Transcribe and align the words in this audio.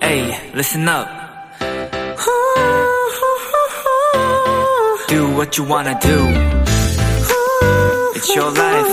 Hey, 0.00 0.34
listen 0.54 0.88
up. 0.88 1.06
Do 5.08 5.28
what 5.36 5.56
you 5.56 5.64
wanna 5.68 5.96
do. 6.00 6.18
It's 8.16 8.34
your 8.34 8.50
life. 8.50 8.88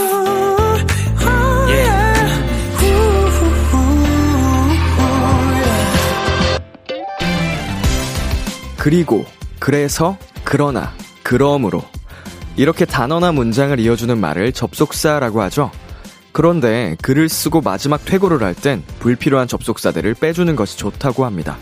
Yeah. 1.68 2.12
그리고, 8.78 9.26
그래서, 9.60 10.18
그러나, 10.44 10.94
그러므로. 11.24 11.84
이렇게 12.56 12.86
단어나 12.86 13.32
문장을 13.32 13.80
이어주는 13.80 14.16
말을 14.18 14.52
접속사라고 14.52 15.42
하죠. 15.44 15.72
그런데 16.32 16.96
글을 17.02 17.30
쓰고 17.30 17.62
마지막 17.62 18.04
퇴고를 18.06 18.42
할 18.44 18.56
땐 18.56 18.84
불필요한 19.00 19.48
접속사들을 19.48 20.14
빼주는 20.16 20.56
것이 20.56 20.78
좋다고 20.78 21.26
합니다. 21.26 21.58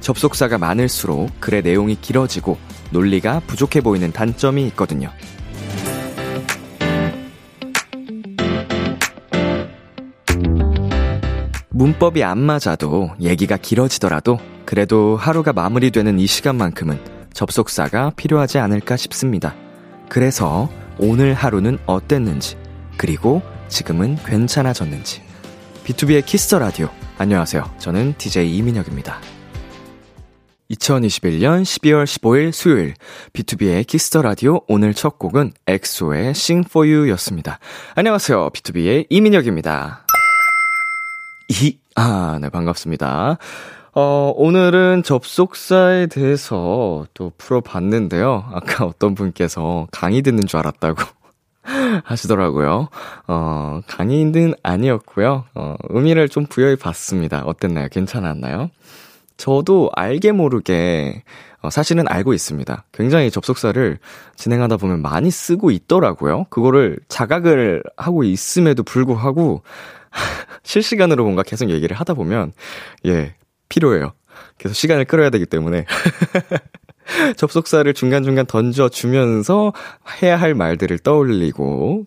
접속사가 0.00 0.58
많을수록 0.58 1.30
글의 1.40 1.62
내용이 1.62 1.96
길어지고 2.00 2.58
논리가 2.90 3.40
부족해 3.46 3.80
보이는 3.80 4.12
단점이 4.12 4.66
있거든요. 4.68 5.10
문법이 11.70 12.22
안 12.22 12.38
맞아도 12.38 13.10
얘기가 13.20 13.56
길어지더라도 13.56 14.38
그래도 14.64 15.16
하루가 15.16 15.52
마무리되는 15.52 16.18
이 16.18 16.26
시간만큼은 16.26 16.98
접속사가 17.32 18.12
필요하지 18.16 18.58
않을까 18.58 18.96
싶습니다. 18.96 19.54
그래서 20.08 20.68
오늘 20.98 21.34
하루는 21.34 21.78
어땠는지, 21.86 22.56
그리고 22.96 23.42
지금은 23.72 24.16
괜찮아졌는지. 24.16 25.22
비투비의 25.84 26.24
키스 26.26 26.46
더 26.46 26.58
라디오. 26.58 26.90
안녕하세요. 27.16 27.64
저는 27.78 28.14
DJ 28.18 28.54
이민혁입니다. 28.58 29.18
2021년 30.70 31.62
12월 31.62 32.04
15일 32.04 32.52
수요일 32.52 32.94
비투비의 33.32 33.86
키스 33.86 34.07
더 34.07 34.20
라디오 34.22 34.60
오늘 34.68 34.92
첫 34.92 35.18
곡은 35.18 35.52
엑소의 35.66 36.28
Sing 36.28 36.68
for 36.68 36.86
You 36.86 37.10
였습니다. 37.12 37.58
안녕하세요. 37.94 38.50
B2B의 38.50 39.06
이민혁입니다. 39.08 40.06
이, 41.48 41.78
아, 41.94 42.38
네, 42.42 42.50
반갑습니다. 42.50 43.38
어, 43.94 44.32
오늘은 44.36 45.02
접속사에 45.02 46.06
대해서 46.08 47.06
또 47.14 47.32
풀어봤는데요. 47.38 48.50
아까 48.52 48.84
어떤 48.84 49.14
분께서 49.14 49.88
강의 49.90 50.20
듣는 50.20 50.46
줄 50.46 50.58
알았다고 50.58 51.21
하시더라고요. 52.04 52.88
어, 53.28 53.80
강의는 53.86 54.54
아니었고요. 54.62 55.44
어, 55.54 55.76
의미를 55.90 56.28
좀 56.28 56.46
부여해 56.46 56.76
봤습니다. 56.76 57.42
어땠나요? 57.44 57.88
괜찮았나요? 57.90 58.70
저도 59.36 59.90
알게 59.94 60.32
모르게 60.32 61.22
어, 61.60 61.70
사실은 61.70 62.04
알고 62.08 62.32
있습니다. 62.32 62.84
굉장히 62.92 63.30
접속사를 63.30 63.98
진행하다 64.36 64.76
보면 64.78 65.00
많이 65.00 65.30
쓰고 65.30 65.70
있더라고요. 65.70 66.44
그거를 66.50 66.98
자각을 67.08 67.82
하고 67.96 68.24
있음에도 68.24 68.82
불구하고 68.82 69.62
실시간으로 70.64 71.24
뭔가 71.24 71.42
계속 71.42 71.70
얘기를 71.70 71.96
하다 71.96 72.14
보면 72.14 72.52
예, 73.06 73.34
필요해요. 73.68 74.12
계속 74.58 74.74
시간을 74.74 75.04
끌어야 75.04 75.30
되기 75.30 75.46
때문에. 75.46 75.86
접속사를 77.36 77.92
중간중간 77.94 78.46
던져주면서 78.46 79.72
해야 80.22 80.36
할 80.36 80.54
말들을 80.54 80.98
떠올리고, 81.00 82.06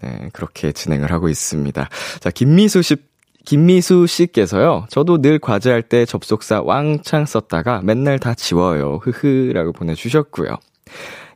네, 0.00 0.30
그렇게 0.32 0.72
진행을 0.72 1.12
하고 1.12 1.28
있습니다. 1.28 1.88
자, 2.20 2.30
김미수 2.30 2.82
씨, 2.82 2.96
김미수 3.44 4.06
씨께서요, 4.06 4.86
저도 4.88 5.20
늘 5.20 5.38
과제할 5.38 5.82
때 5.82 6.04
접속사 6.04 6.62
왕창 6.62 7.26
썼다가 7.26 7.80
맨날 7.82 8.18
다 8.18 8.34
지워요. 8.34 9.00
흐흐라고 9.02 9.72
보내주셨고요. 9.72 10.56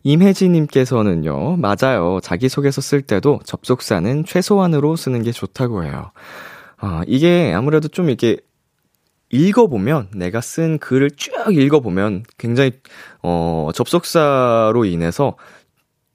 임혜지님께서는요, 0.05 1.57
맞아요. 1.57 2.21
자기소개서 2.23 2.81
쓸 2.81 3.03
때도 3.03 3.41
접속사는 3.45 4.25
최소한으로 4.25 4.95
쓰는 4.95 5.23
게 5.23 5.33
좋다고 5.33 5.83
해요. 5.83 6.13
아, 6.79 7.03
이게 7.09 7.53
아무래도 7.53 7.89
좀 7.89 8.09
이렇게 8.09 8.37
읽어보면, 9.31 10.09
내가 10.15 10.41
쓴 10.41 10.79
글을 10.79 11.11
쭉 11.17 11.33
읽어보면 11.53 12.25
굉장히, 12.39 12.73
어, 13.23 13.71
접속사로 13.75 14.85
인해서, 14.85 15.37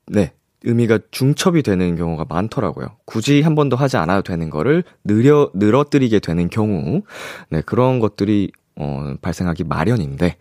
네, 0.07 0.33
의미가 0.63 0.99
중첩이 1.11 1.63
되는 1.63 1.95
경우가 1.95 2.25
많더라고요. 2.29 2.97
굳이 3.05 3.41
한 3.41 3.55
번 3.55 3.69
더 3.69 3.75
하지 3.75 3.97
않아도 3.97 4.21
되는 4.21 4.49
거를 4.49 4.83
느려, 5.03 5.49
늘어뜨리게 5.55 6.19
되는 6.19 6.49
경우, 6.49 7.01
네, 7.49 7.61
그런 7.65 7.99
것들이, 7.99 8.51
어, 8.77 9.13
발생하기 9.21 9.63
마련인데, 9.65 10.37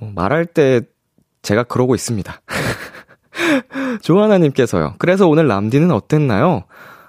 어, 0.00 0.12
말할 0.14 0.46
때 0.46 0.80
제가 1.42 1.64
그러고 1.64 1.94
있습니다. 1.94 2.40
조하나님께서요. 4.02 4.94
그래서 4.98 5.28
오늘 5.28 5.46
람디는 5.48 5.90
어땠나요? 5.90 6.64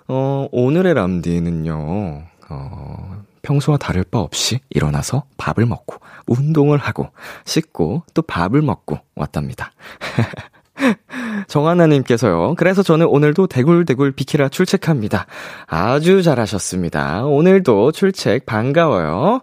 어, 0.08 0.47
오늘의 0.52 0.94
람디는요, 0.96 2.24
어, 2.50 3.24
평소와 3.43 3.77
다를 3.77 4.03
바 4.03 4.19
없이 4.19 4.59
일어나서 4.69 5.23
밥을 5.37 5.65
먹고, 5.65 5.97
운동을 6.25 6.79
하고, 6.79 7.09
씻고, 7.45 8.03
또 8.13 8.21
밥을 8.23 8.61
먹고 8.61 8.99
왔답니다. 9.15 9.71
정하나님께서요. 11.47 12.55
그래서 12.55 12.81
저는 12.81 13.05
오늘도 13.05 13.47
대굴대굴 13.47 14.13
비키라 14.13 14.49
출첵합니다. 14.49 15.27
아주 15.67 16.23
잘하셨습니다. 16.23 17.25
오늘도 17.25 17.91
출첵 17.91 18.45
반가워요. 18.45 19.41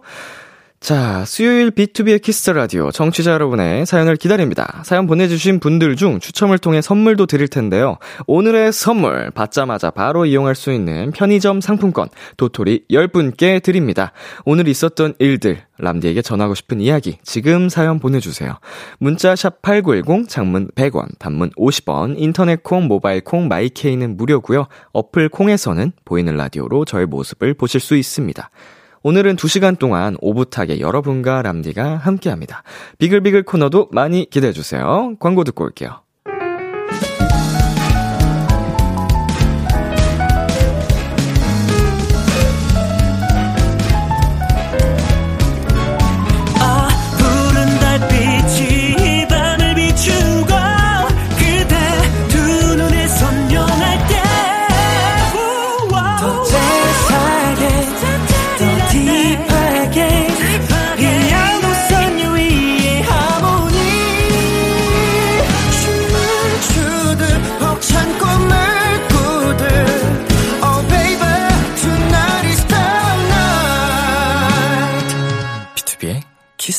자, 0.81 1.23
수요일 1.25 1.69
비투비의 1.69 2.19
키스 2.23 2.42
더 2.42 2.53
라디오 2.53 2.89
청취자 2.89 3.33
여러분의 3.33 3.85
사연을 3.85 4.15
기다립니다. 4.15 4.81
사연 4.83 5.05
보내주신 5.05 5.59
분들 5.59 5.95
중 5.95 6.19
추첨을 6.19 6.57
통해 6.57 6.81
선물도 6.81 7.27
드릴 7.27 7.47
텐데요. 7.47 7.99
오늘의 8.25 8.73
선물 8.73 9.29
받자마자 9.29 9.91
바로 9.91 10.25
이용할 10.25 10.55
수 10.55 10.71
있는 10.71 11.11
편의점 11.11 11.61
상품권 11.61 12.09
도토리 12.35 12.85
10분께 12.89 13.61
드립니다. 13.61 14.11
오늘 14.43 14.67
있었던 14.67 15.13
일들 15.19 15.61
람디에게 15.77 16.23
전하고 16.23 16.55
싶은 16.55 16.81
이야기 16.81 17.19
지금 17.21 17.69
사연 17.69 17.99
보내주세요. 17.99 18.57
문자 18.97 19.35
샵 19.35 19.61
#8910 19.61 20.29
장문 20.29 20.71
100원, 20.71 21.09
단문 21.19 21.51
50원, 21.51 22.15
인터넷 22.17 22.63
콩, 22.63 22.87
모바일 22.87 23.21
콩, 23.21 23.47
마이케이는 23.47 24.17
무료고요. 24.17 24.65
어플 24.93 25.29
콩에서는 25.29 25.91
보이는 26.05 26.35
라디오로 26.35 26.85
저의 26.85 27.05
모습을 27.05 27.53
보실 27.53 27.79
수 27.79 27.95
있습니다. 27.95 28.49
오늘은 29.03 29.35
2시간 29.35 29.79
동안 29.79 30.15
오붓하게 30.21 30.79
여러분과 30.79 31.41
람디가 31.41 31.97
함께합니다. 31.97 32.61
비글비글 32.99 33.43
코너도 33.43 33.89
많이 33.91 34.29
기대해주세요. 34.29 35.15
광고 35.19 35.43
듣고 35.43 35.63
올게요. 35.63 36.01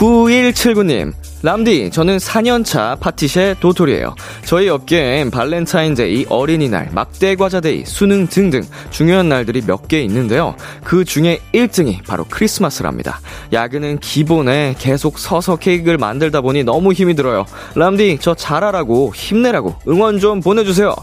9179님, 0.00 1.12
람디, 1.42 1.90
저는 1.90 2.16
4년차 2.16 2.98
파티셰 3.00 3.56
도토리예요. 3.60 4.14
저희 4.46 4.70
업계엔 4.70 5.30
발렌타인데이, 5.30 6.24
어린이날, 6.30 6.88
막대과자데이, 6.92 7.84
수능 7.84 8.26
등등 8.26 8.62
중요한 8.90 9.28
날들이 9.28 9.62
몇 9.66 9.88
개 9.88 10.00
있는데요. 10.02 10.54
그 10.84 11.04
중에 11.04 11.40
1등이 11.52 12.06
바로 12.06 12.24
크리스마스랍니다. 12.30 13.20
야근은 13.52 13.98
기본에 13.98 14.74
계속 14.78 15.18
서서 15.18 15.56
케이크를 15.56 15.98
만들다 15.98 16.40
보니 16.40 16.64
너무 16.64 16.92
힘이 16.94 17.14
들어요. 17.14 17.44
람디, 17.74 18.18
저 18.22 18.34
잘하라고 18.34 19.12
힘내라고 19.14 19.74
응원 19.86 20.18
좀 20.18 20.40
보내주세요. 20.40 20.94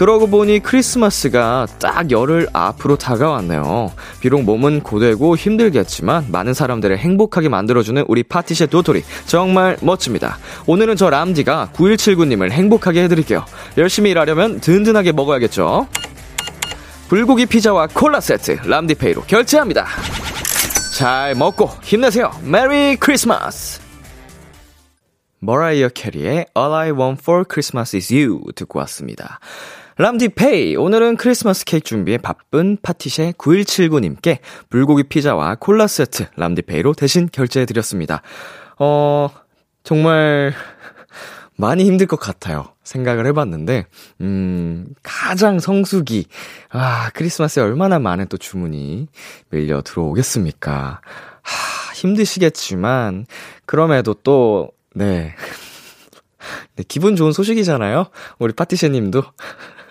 그러고 0.00 0.28
보니 0.28 0.60
크리스마스가 0.60 1.66
딱 1.78 2.10
열흘 2.10 2.48
앞으로 2.54 2.96
다가왔네요. 2.96 3.92
비록 4.20 4.44
몸은 4.44 4.80
고되고 4.80 5.36
힘들겠지만 5.36 6.28
많은 6.32 6.54
사람들을 6.54 6.96
행복하게 6.96 7.50
만들어주는 7.50 8.06
우리 8.08 8.22
파티쉐 8.22 8.68
도토리 8.68 9.04
정말 9.26 9.76
멋집니다. 9.82 10.38
오늘은 10.64 10.96
저 10.96 11.10
람디가 11.10 11.72
9179님을 11.74 12.50
행복하게 12.50 13.02
해드릴게요. 13.02 13.44
열심히 13.76 14.12
일하려면 14.12 14.60
든든하게 14.60 15.12
먹어야겠죠. 15.12 15.86
불고기 17.08 17.44
피자와 17.44 17.88
콜라 17.92 18.20
세트 18.20 18.60
람디페이로 18.64 19.24
결제합니다. 19.24 19.86
잘 20.96 21.34
먹고 21.34 21.68
힘내세요. 21.82 22.30
메리 22.42 22.96
크리스마스! 22.96 23.82
머라이어 25.40 25.90
캐리의 25.90 26.46
All 26.56 26.72
I 26.72 26.90
Want 26.92 27.20
for 27.22 27.44
Christmas 27.46 27.94
is 27.96 28.14
You 28.14 28.40
듣고 28.54 28.78
왔습니다. 28.78 29.40
람디페이 30.00 30.76
오늘은 30.76 31.18
크리스마스 31.18 31.66
케이크 31.66 31.84
준비에 31.84 32.16
바쁜 32.16 32.78
파티쉐 32.80 33.34
9179님께 33.36 34.38
불고기 34.70 35.02
피자와 35.02 35.56
콜라 35.56 35.86
세트 35.86 36.24
람디페이로 36.36 36.94
대신 36.94 37.28
결제해드렸습니다. 37.30 38.22
어, 38.78 39.28
정말 39.82 40.54
많이 41.58 41.84
힘들 41.84 42.06
것 42.06 42.18
같아요. 42.18 42.72
생각을 42.82 43.26
해봤는데, 43.26 43.84
음, 44.22 44.86
가장 45.02 45.58
성수기. 45.58 46.28
아, 46.70 47.10
크리스마스에 47.12 47.62
얼마나 47.62 47.98
많은 47.98 48.26
또 48.28 48.38
주문이 48.38 49.06
밀려 49.50 49.82
들어오겠습니까. 49.82 51.02
하, 51.42 51.92
힘드시겠지만, 51.94 53.26
그럼에도 53.66 54.14
또, 54.14 54.70
네. 54.94 55.34
네, 56.76 56.84
기분 56.88 57.16
좋은 57.16 57.32
소식이잖아요? 57.32 58.06
우리 58.38 58.54
파티셰 58.54 58.92
님도. 58.92 59.24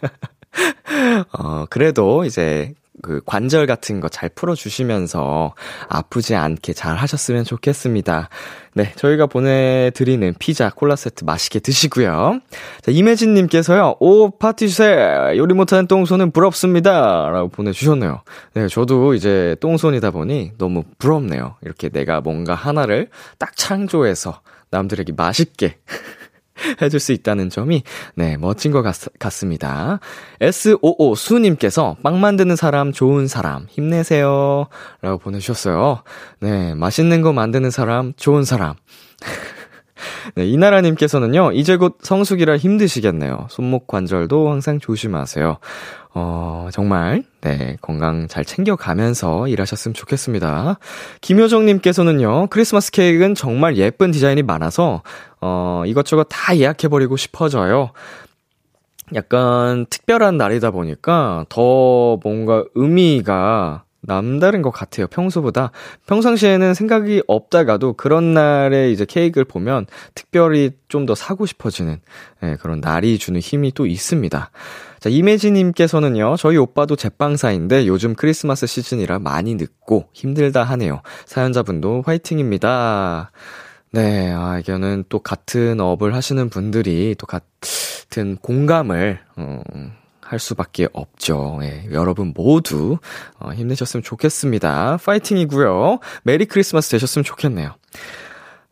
어, 1.33 1.65
그래도 1.69 2.25
이제 2.25 2.73
그 3.01 3.21
관절 3.25 3.65
같은 3.65 4.01
거 4.01 4.09
잘 4.09 4.27
풀어주시면서 4.27 5.53
아프지 5.87 6.35
않게 6.35 6.73
잘 6.73 6.97
하셨으면 6.97 7.45
좋겠습니다. 7.45 8.27
네, 8.73 8.91
저희가 8.97 9.27
보내드리는 9.27 10.33
피자, 10.37 10.69
콜라 10.69 10.97
세트 10.97 11.23
맛있게 11.23 11.59
드시고요. 11.59 12.41
자, 12.81 12.91
이매진님께서요, 12.91 13.95
오, 14.01 14.31
파티세, 14.31 15.35
요리 15.37 15.53
못하는 15.53 15.87
똥손은 15.87 16.31
부럽습니다. 16.31 17.29
라고 17.29 17.47
보내주셨네요. 17.47 18.21
네, 18.55 18.67
저도 18.67 19.13
이제 19.13 19.55
똥손이다 19.61 20.11
보니 20.11 20.53
너무 20.57 20.83
부럽네요. 20.97 21.55
이렇게 21.61 21.87
내가 21.87 22.19
뭔가 22.19 22.53
하나를 22.53 23.07
딱 23.37 23.55
창조해서 23.55 24.41
남들에게 24.71 25.13
맛있게 25.15 25.77
해줄 26.81 26.99
수 26.99 27.11
있다는 27.11 27.49
점이, 27.49 27.83
네, 28.15 28.37
멋진 28.37 28.71
것 28.71 28.81
같, 28.81 28.95
같습니다. 29.19 29.99
SOO 30.41 31.15
수님께서 31.15 31.97
빵 32.03 32.19
만드는 32.19 32.55
사람, 32.55 32.91
좋은 32.91 33.27
사람, 33.27 33.67
힘내세요. 33.69 34.67
라고 35.01 35.17
보내주셨어요. 35.17 36.03
네, 36.39 36.73
맛있는 36.75 37.21
거 37.21 37.33
만드는 37.33 37.71
사람, 37.71 38.13
좋은 38.15 38.43
사람. 38.43 38.75
네, 40.35 40.45
이나라님께서는요, 40.47 41.51
이제 41.53 41.77
곧 41.77 41.97
성수기라 42.01 42.57
힘드시겠네요. 42.57 43.47
손목 43.49 43.87
관절도 43.87 44.49
항상 44.49 44.79
조심하세요. 44.79 45.57
어, 46.13 46.69
정말, 46.71 47.23
네, 47.41 47.77
건강 47.81 48.27
잘 48.27 48.43
챙겨가면서 48.43 49.47
일하셨으면 49.47 49.93
좋겠습니다. 49.93 50.79
김효정님께서는요, 51.21 52.47
크리스마스 52.47 52.91
케이크는 52.91 53.35
정말 53.35 53.77
예쁜 53.77 54.11
디자인이 54.11 54.41
많아서, 54.43 55.03
어, 55.41 55.83
이것저것 55.85 56.25
다 56.29 56.57
예약해버리고 56.57 57.15
싶어져요. 57.15 57.91
약간 59.15 59.85
특별한 59.89 60.37
날이다 60.37 60.71
보니까 60.71 61.45
더 61.49 62.17
뭔가 62.23 62.63
의미가 62.75 63.83
남다른 64.09 64.61
것 64.61 64.71
같아요, 64.71 65.07
평소보다. 65.07 65.71
평상시에는 66.07 66.73
생각이 66.73 67.23
없다가도 67.27 67.93
그런 67.93 68.33
날에 68.33 68.91
이제 68.91 69.05
케이크를 69.05 69.45
보면 69.45 69.85
특별히 70.15 70.71
좀 70.89 71.05
더 71.05 71.15
사고 71.15 71.45
싶어지는 71.45 72.01
네, 72.41 72.57
그런 72.57 72.81
날이 72.81 73.17
주는 73.17 73.39
힘이 73.39 73.71
또 73.73 73.85
있습니다. 73.85 74.51
자, 74.99 75.09
이매지님께서는요, 75.09 76.35
저희 76.37 76.57
오빠도 76.57 76.95
제빵사인데 76.95 77.87
요즘 77.87 78.15
크리스마스 78.15 78.67
시즌이라 78.67 79.19
많이 79.19 79.55
늦고 79.55 80.09
힘들다 80.13 80.63
하네요. 80.63 81.01
사연자분도 81.25 82.03
화이팅입니다. 82.05 83.31
네, 83.91 84.31
아, 84.31 84.59
이거는 84.59 85.05
또 85.09 85.19
같은 85.19 85.79
업을 85.79 86.13
하시는 86.13 86.49
분들이 86.49 87.15
또 87.17 87.25
같은 87.25 88.35
공감을, 88.41 89.19
어, 89.37 89.61
할 90.29 90.37
수밖에 90.37 90.87
없죠. 90.93 91.57
예, 91.63 91.87
여러분 91.91 92.33
모두 92.35 92.99
어, 93.39 93.51
힘내셨으면 93.51 94.03
좋겠습니다. 94.03 94.99
파이팅이고요. 95.03 95.97
메리 96.21 96.45
크리스마스 96.45 96.91
되셨으면 96.91 97.23
좋겠네요. 97.23 97.73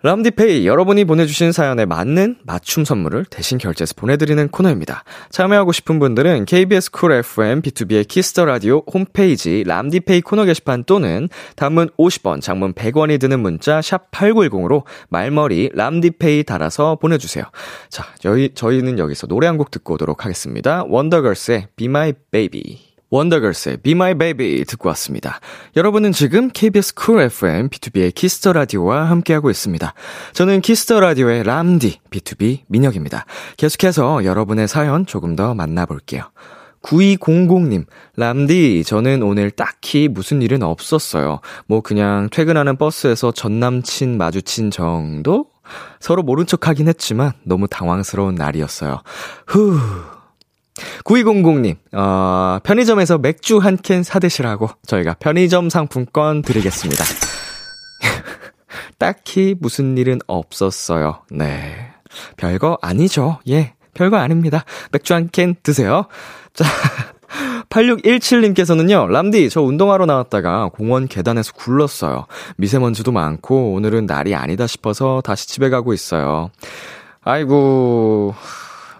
람디페이 0.04 0.68
여러분이 0.68 1.06
보내주신 1.06 1.52
사연에 1.52 1.86
맞는 1.86 2.38
맞춤 2.44 2.86
선물을 2.86 3.26
대신 3.32 3.58
결제해서 3.58 3.96
보내드리는 3.98 4.48
코너입니다. 4.50 5.04
참여하고 5.32 5.72
싶은 5.72 5.98
분들은 5.98 6.46
KBS 6.46 6.92
쿨 6.92 7.14
FM 7.14 7.64
비투비의 7.64 8.08
키스 8.08 8.31
더 8.32 8.46
라디오 8.46 8.84
홈페이지 8.94 9.64
람디페이 9.66 10.22
코너 10.22 10.46
게시판 10.46 10.84
또는 10.84 11.30
단문 11.56 11.90
50원, 11.98 12.42
장문 12.42 12.74
100원이 12.74 13.20
드는 13.20 13.40
문자 13.40 13.82
샵 13.82 14.12
#8910으로 14.12 14.84
말머리 15.10 15.72
람디페이 15.74 16.44
달아서 16.44 16.98
보내주세요. 16.98 17.46
자, 17.90 18.06
저희 18.20 18.54
저희는 18.54 19.00
여기서 19.00 19.26
노래 19.26 19.48
한 19.48 19.58
곡 19.58 19.72
듣고 19.72 19.96
오도록 19.96 20.24
하겠습니다. 20.26 20.84
원더걸스의 20.88 21.70
Be 21.76 21.88
My 21.88 22.14
Baby. 22.30 22.87
원더걸스의 23.10 23.78
Be 23.78 23.92
My 23.94 24.14
Baby 24.14 24.66
듣고 24.66 24.90
왔습니다. 24.90 25.40
여러분은 25.76 26.12
지금 26.12 26.50
KBS 26.50 26.94
쿨 26.96 27.22
FM 27.22 27.70
비투비의 27.70 28.14
키스 28.14 28.39
더 28.39 28.54
라디오와 28.54 29.10
함께하고 29.10 29.50
있습니다. 29.50 29.94
저는 30.34 30.62
키스 30.62 30.86
더 30.86 31.00
라디오의 31.00 31.44
람디 31.44 32.00
B2B 32.10 32.64
민혁입니다. 32.68 33.26
계속해서 33.58 34.26
여러분의 34.26 34.68
사연 34.68 35.06
조금 35.06 35.36
더 35.36 35.54
만나볼게요. 35.54 36.24
9200님, 36.82 37.86
람디, 38.16 38.84
저는 38.86 39.24
오늘 39.24 39.52
딱히 39.52 40.08
무슨 40.08 40.42
일은 40.42 40.64
없었어요. 40.64 41.42
뭐 41.66 41.82
그냥 41.82 42.30
퇴근하는 42.32 42.78
버스에서 42.78 43.32
전 43.32 43.60
남친 43.60 44.18
마주친 44.18 44.72
정도? 44.72 45.48
서로 46.00 46.24
모른 46.24 46.46
척 46.46 46.68
하긴 46.68 46.88
했지만 46.88 47.34
너무 47.44 47.68
당황스러운 47.68 48.36
날이었어요. 48.36 49.02
후. 49.48 49.78
9200님, 51.04 51.76
어, 51.94 52.60
편의점에서 52.64 53.18
맥주 53.18 53.58
한 53.58 53.78
캔 53.78 54.04
사드시라고 54.04 54.70
저희가 54.86 55.16
편의점 55.20 55.70
상품권 55.70 56.42
드리겠습니다. 56.42 57.04
딱히 59.00 59.56
무슨 59.60 59.98
일은 59.98 60.20
없었어요. 60.28 61.22
네. 61.32 61.92
별거 62.38 62.78
아니죠. 62.82 63.40
예. 63.50 63.74
별거 63.94 64.18
아닙니다. 64.18 64.64
맥주 64.92 65.14
한 65.14 65.30
캔 65.32 65.56
드세요. 65.64 66.06
자. 66.54 66.66
8617님께서는요, 67.70 69.08
람디, 69.08 69.50
저 69.50 69.62
운동하러 69.62 70.06
나왔다가 70.06 70.70
공원 70.70 71.08
계단에서 71.10 71.52
굴렀어요. 71.54 72.26
미세먼지도 72.56 73.12
많고, 73.12 73.74
오늘은 73.74 74.06
날이 74.06 74.34
아니다 74.34 74.66
싶어서 74.66 75.22
다시 75.22 75.48
집에 75.50 75.70
가고 75.70 75.94
있어요. 75.94 76.50
아이고, 77.24 78.34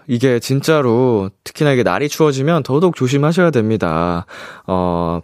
이게 0.08 0.40
진짜로 0.40 1.30
특히나 1.44 1.72
이게 1.72 1.82
날이 1.84 2.08
추워지면 2.08 2.64
더더욱 2.64 2.96
조심하셔야 2.96 3.50
됩니다. 3.52 4.26
어, 4.66 5.20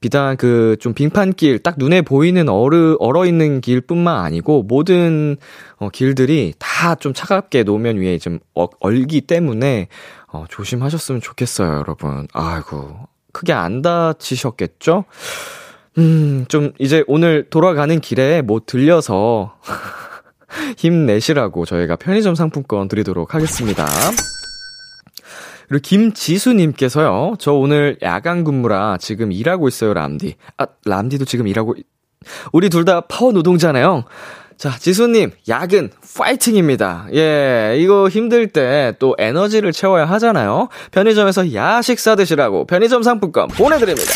비단 0.00 0.36
그 0.36 0.76
좀 0.78 0.92
빙판길 0.92 1.60
딱 1.60 1.76
눈에 1.78 2.02
보이는 2.02 2.48
얼어 2.50 2.96
얼어 3.00 3.24
있는 3.24 3.60
길뿐만 3.62 4.14
아니고 4.24 4.62
모든 4.64 5.36
어 5.78 5.88
길들이 5.88 6.52
다 6.58 6.94
좀 6.96 7.12
차갑게 7.14 7.62
노면 7.64 7.96
위에 7.96 8.18
좀 8.18 8.38
어, 8.54 8.66
얼기 8.80 9.22
때문에 9.22 9.88
어 10.28 10.44
조심하셨으면 10.50 11.20
좋겠어요, 11.22 11.78
여러분. 11.78 12.28
아이고. 12.34 13.08
크게 13.32 13.52
안 13.54 13.80
다치셨겠죠? 13.82 15.04
음, 15.98 16.44
좀 16.48 16.72
이제 16.78 17.02
오늘 17.06 17.48
돌아가는 17.48 17.98
길에 18.00 18.42
뭐 18.42 18.60
들려서 18.64 19.56
힘내시라고 20.76 21.64
저희가 21.64 21.96
편의점 21.96 22.34
상품권 22.34 22.88
드리도록 22.88 23.34
하겠습니다. 23.34 23.86
그리고 25.68 25.82
김지수님께서요, 25.82 27.34
저 27.38 27.52
오늘 27.52 27.96
야간 28.02 28.44
근무라 28.44 28.98
지금 29.00 29.32
일하고 29.32 29.66
있어요, 29.68 29.94
람디. 29.94 30.36
아, 30.58 30.66
람디도 30.84 31.24
지금 31.24 31.48
일하고, 31.48 31.74
우리 32.52 32.70
둘 32.70 32.84
다 32.84 33.00
파워 33.00 33.32
노동자네요. 33.32 34.04
자, 34.56 34.78
지수님, 34.78 35.32
야근, 35.48 35.90
파이팅입니다. 36.16 37.08
예, 37.14 37.74
이거 37.78 38.08
힘들 38.08 38.46
때 38.46 38.94
또 39.00 39.14
에너지를 39.18 39.72
채워야 39.72 40.04
하잖아요. 40.06 40.68
편의점에서 40.92 41.52
야식 41.52 41.98
사드시라고 41.98 42.66
편의점 42.66 43.02
상품권 43.02 43.48
보내드립니다. 43.48 44.12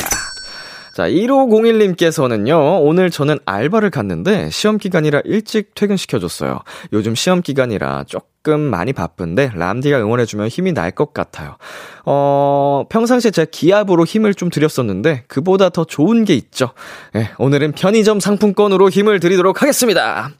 자, 0.94 1.08
1501님께서는요, 1.08 2.80
오늘 2.82 3.10
저는 3.10 3.38
알바를 3.46 3.90
갔는데 3.90 4.50
시험 4.50 4.76
기간이라 4.76 5.22
일찍 5.24 5.74
퇴근시켜줬어요. 5.74 6.60
요즘 6.92 7.14
시험 7.14 7.42
기간이라 7.42 8.04
조금 8.08 8.60
많이 8.60 8.92
바쁜데 8.92 9.52
람디가 9.54 9.98
응원해주면 10.00 10.48
힘이 10.48 10.72
날 10.72 10.90
것 10.90 11.14
같아요. 11.14 11.56
어, 12.04 12.84
평상시에 12.88 13.30
제가 13.30 13.48
기압으로 13.52 14.04
힘을 14.04 14.34
좀 14.34 14.50
드렸었는데 14.50 15.24
그보다 15.28 15.68
더 15.68 15.84
좋은 15.84 16.24
게 16.24 16.34
있죠. 16.34 16.72
네, 17.14 17.30
오늘은 17.38 17.72
편의점 17.72 18.18
상품권으로 18.18 18.88
힘을 18.90 19.20
드리도록 19.20 19.62
하겠습니다. 19.62 20.30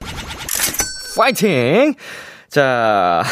파이팅! 1.16 1.94
자, 2.48 3.22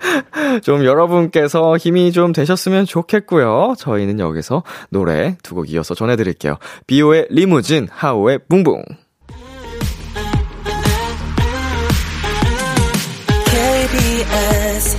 좀 0.62 0.84
여러분께서 0.84 1.76
힘이 1.76 2.12
좀 2.12 2.32
되셨으면 2.32 2.84
좋겠고요. 2.86 3.74
저희는 3.78 4.18
여기서 4.20 4.62
노래 4.90 5.36
두 5.42 5.54
곡 5.54 5.70
이어서 5.70 5.94
전해드릴게요. 5.94 6.56
비오의 6.86 7.26
리무진, 7.30 7.88
하온의 7.90 8.40
붕붕. 8.48 8.82
KBS 13.60 14.96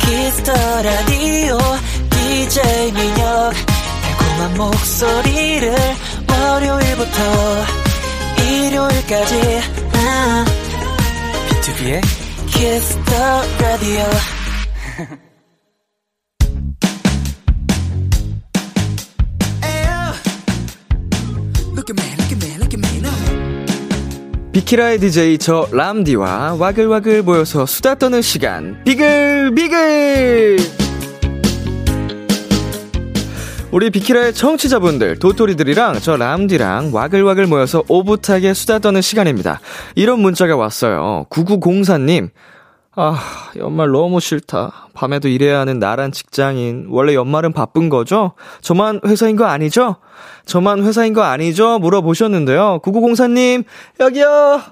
키스 0.00 0.32
더 0.32 0.52
라디오 0.82 1.58
DJ 2.10 2.92
민혁 2.92 3.52
달콤한 4.02 4.56
목소리를 4.56 5.74
월요일부터 6.30 7.18
일요일까지 8.42 9.60
아. 9.94 10.44
비투비의 11.50 12.00
키스 12.46 13.06
더 13.06 13.42
라디오 13.60 14.04
비키라의 24.52 24.98
DJ 24.98 25.38
저 25.38 25.68
람디와 25.70 26.56
와글와글 26.58 27.22
모여서 27.22 27.64
수다 27.64 27.94
떠는 27.94 28.22
시간. 28.22 28.82
비글 28.82 29.54
비글! 29.54 30.56
우리 33.70 33.90
비키라의 33.90 34.34
청취자분들 34.34 35.20
도토리들이랑 35.20 36.00
저 36.00 36.16
람디랑 36.16 36.90
와글와글 36.92 37.46
모여서 37.46 37.84
오붓하게 37.86 38.52
수다 38.52 38.80
떠는 38.80 39.00
시간입니다. 39.00 39.60
이런 39.94 40.18
문자가 40.20 40.56
왔어요. 40.56 41.26
9904님 41.30 42.30
아, 43.00 43.16
연말 43.56 43.92
너무 43.92 44.18
싫다. 44.18 44.88
밤에도 44.92 45.28
일해야 45.28 45.60
하는 45.60 45.78
나란 45.78 46.10
직장인. 46.10 46.88
원래 46.90 47.14
연말은 47.14 47.52
바쁜 47.52 47.88
거죠? 47.88 48.32
저만 48.60 49.02
회사인 49.06 49.36
거 49.36 49.44
아니죠? 49.44 49.98
저만 50.46 50.82
회사인 50.82 51.12
거 51.12 51.22
아니죠? 51.22 51.78
물어보셨는데요. 51.78 52.80
9904님, 52.82 53.62
여기요! 54.00 54.62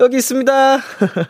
여기 0.00 0.16
있습니다. 0.16 0.78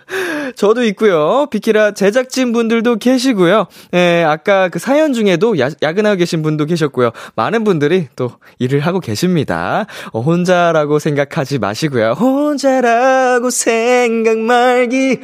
저도 0.56 0.84
있고요. 0.84 1.46
비키라 1.50 1.92
제작진 1.92 2.52
분들도 2.54 2.96
계시고요. 2.96 3.66
예, 3.94 4.24
아까 4.26 4.70
그 4.70 4.78
사연 4.78 5.12
중에도 5.12 5.58
야, 5.58 5.68
야근하고 5.82 6.16
계신 6.16 6.42
분도 6.42 6.64
계셨고요. 6.64 7.10
많은 7.34 7.64
분들이 7.64 8.08
또 8.16 8.32
일을 8.58 8.80
하고 8.80 9.00
계십니다. 9.00 9.86
어, 10.12 10.20
혼자라고 10.20 10.98
생각하지 10.98 11.58
마시고요. 11.58 12.12
혼자라고 12.12 13.50
생각 13.50 14.38
말기. 14.38 15.20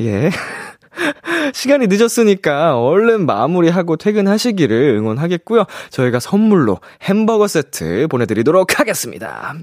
예. 0.00 0.30
시간이 1.54 1.86
늦었으니까 1.88 2.78
얼른 2.80 3.26
마무리하고 3.26 3.96
퇴근하시기를 3.96 4.96
응원하겠고요. 4.98 5.64
저희가 5.90 6.20
선물로 6.20 6.80
햄버거 7.02 7.46
세트 7.46 8.08
보내드리도록 8.08 8.78
하겠습니다. 8.78 9.54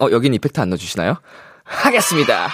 어, 0.00 0.08
여긴 0.10 0.34
이펙트 0.34 0.60
안 0.60 0.70
넣어주시나요? 0.70 1.16
하겠습니다. 1.64 2.46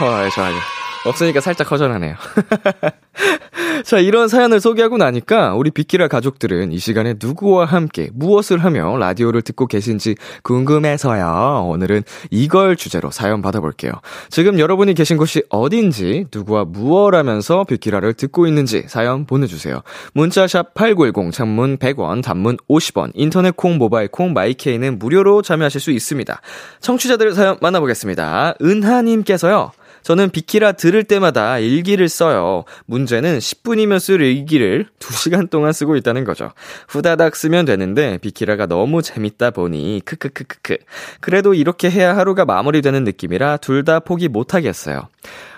어, 0.00 0.30
좋아요. 0.30 0.75
없으니까 1.06 1.40
살짝 1.40 1.70
허전하네요. 1.70 2.16
자, 3.84 3.98
이런 3.98 4.28
사연을 4.28 4.60
소개하고 4.60 4.96
나니까 4.96 5.54
우리 5.54 5.70
빅키라 5.70 6.08
가족들은 6.08 6.72
이 6.72 6.78
시간에 6.78 7.14
누구와 7.20 7.66
함께 7.66 8.10
무엇을 8.14 8.58
하며 8.58 8.96
라디오를 8.96 9.42
듣고 9.42 9.66
계신지 9.66 10.16
궁금해서요. 10.42 11.66
오늘은 11.68 12.02
이걸 12.30 12.76
주제로 12.76 13.10
사연 13.10 13.42
받아볼게요. 13.42 13.92
지금 14.30 14.58
여러분이 14.58 14.94
계신 14.94 15.16
곳이 15.16 15.42
어딘지, 15.50 16.26
누구와 16.34 16.64
무엇 16.64 17.14
하면서 17.14 17.64
빅키라를 17.64 18.14
듣고 18.14 18.46
있는지 18.46 18.84
사연 18.88 19.26
보내주세요. 19.26 19.82
문자샵 20.14 20.74
8910, 20.74 21.32
창문 21.32 21.76
100원, 21.78 22.22
단문 22.22 22.56
50원, 22.68 23.12
인터넷 23.14 23.56
콩, 23.56 23.78
모바일 23.78 24.08
콩, 24.08 24.32
마이케이는 24.32 24.98
무료로 24.98 25.42
참여하실 25.42 25.80
수 25.80 25.90
있습니다. 25.90 26.40
청취자들 26.80 27.34
사연 27.34 27.56
만나보겠습니다. 27.60 28.54
은하님께서요. 28.60 29.72
저는 30.06 30.30
비키라 30.30 30.70
들을 30.70 31.02
때마다 31.02 31.58
일기를 31.58 32.08
써요. 32.08 32.62
문제는 32.84 33.38
10분이면 33.40 33.98
쓸 33.98 34.20
일기를 34.20 34.86
2시간 35.00 35.50
동안 35.50 35.72
쓰고 35.72 35.96
있다는 35.96 36.22
거죠. 36.22 36.52
후다닥 36.86 37.34
쓰면 37.34 37.64
되는데 37.64 38.16
비키라가 38.18 38.66
너무 38.66 39.02
재밌다 39.02 39.50
보니 39.50 40.02
크크크크크. 40.04 40.76
그래도 41.20 41.54
이렇게 41.54 41.90
해야 41.90 42.16
하루가 42.16 42.44
마무리되는 42.44 43.02
느낌이라 43.02 43.56
둘 43.56 43.82
다 43.82 43.98
포기 43.98 44.28
못 44.28 44.54
하겠어요. 44.54 45.08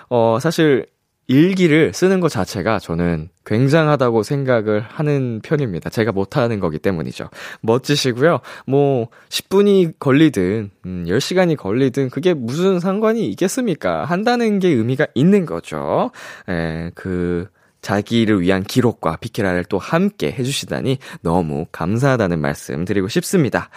어, 0.09 0.39
사실 0.41 0.87
일기를 1.29 1.93
쓰는 1.93 2.19
것 2.19 2.29
자체가 2.29 2.79
저는 2.79 3.29
굉장하다고 3.45 4.23
생각을 4.23 4.81
하는 4.81 5.41
편입니다. 5.43 5.91
제가 5.91 6.11
못하는 6.11 6.59
거기 6.59 6.79
때문이죠. 6.79 7.29
멋지시고요. 7.61 8.39
뭐, 8.65 9.09
10분이 9.29 9.93
걸리든, 9.99 10.71
음, 10.87 11.05
10시간이 11.07 11.55
걸리든, 11.55 12.09
그게 12.09 12.33
무슨 12.33 12.79
상관이 12.79 13.27
있겠습니까? 13.29 14.05
한다는 14.05 14.57
게 14.57 14.69
의미가 14.69 15.05
있는 15.13 15.45
거죠. 15.45 16.09
에, 16.49 16.89
그, 16.95 17.47
자기를 17.81 18.41
위한 18.41 18.63
기록과 18.63 19.17
비키라를 19.17 19.65
또 19.65 19.77
함께 19.77 20.31
해주시다니 20.31 20.97
너무 21.21 21.65
감사하다는 21.71 22.39
말씀 22.39 22.83
드리고 22.85 23.07
싶습니다. 23.07 23.69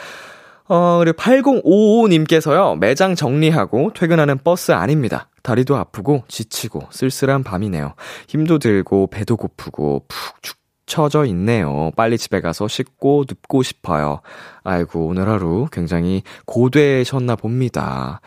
어, 0.68 0.98
그리고 1.00 1.18
8055님께서요, 1.18 2.78
매장 2.78 3.14
정리하고 3.14 3.92
퇴근하는 3.92 4.38
버스 4.42 4.72
아닙니다. 4.72 5.28
다리도 5.42 5.76
아프고 5.76 6.24
지치고 6.28 6.88
쓸쓸한 6.90 7.42
밤이네요. 7.42 7.94
힘도 8.28 8.58
들고 8.58 9.08
배도 9.08 9.36
고프고 9.36 10.06
푹축 10.08 10.62
처져 10.86 11.24
있네요. 11.26 11.90
빨리 11.96 12.18
집에 12.18 12.40
가서 12.40 12.68
씻고 12.68 13.24
눕고 13.28 13.62
싶어요. 13.62 14.20
아이고, 14.62 15.06
오늘 15.06 15.28
하루 15.28 15.66
굉장히 15.72 16.22
고되셨나 16.44 17.36
봅니다. 17.36 18.20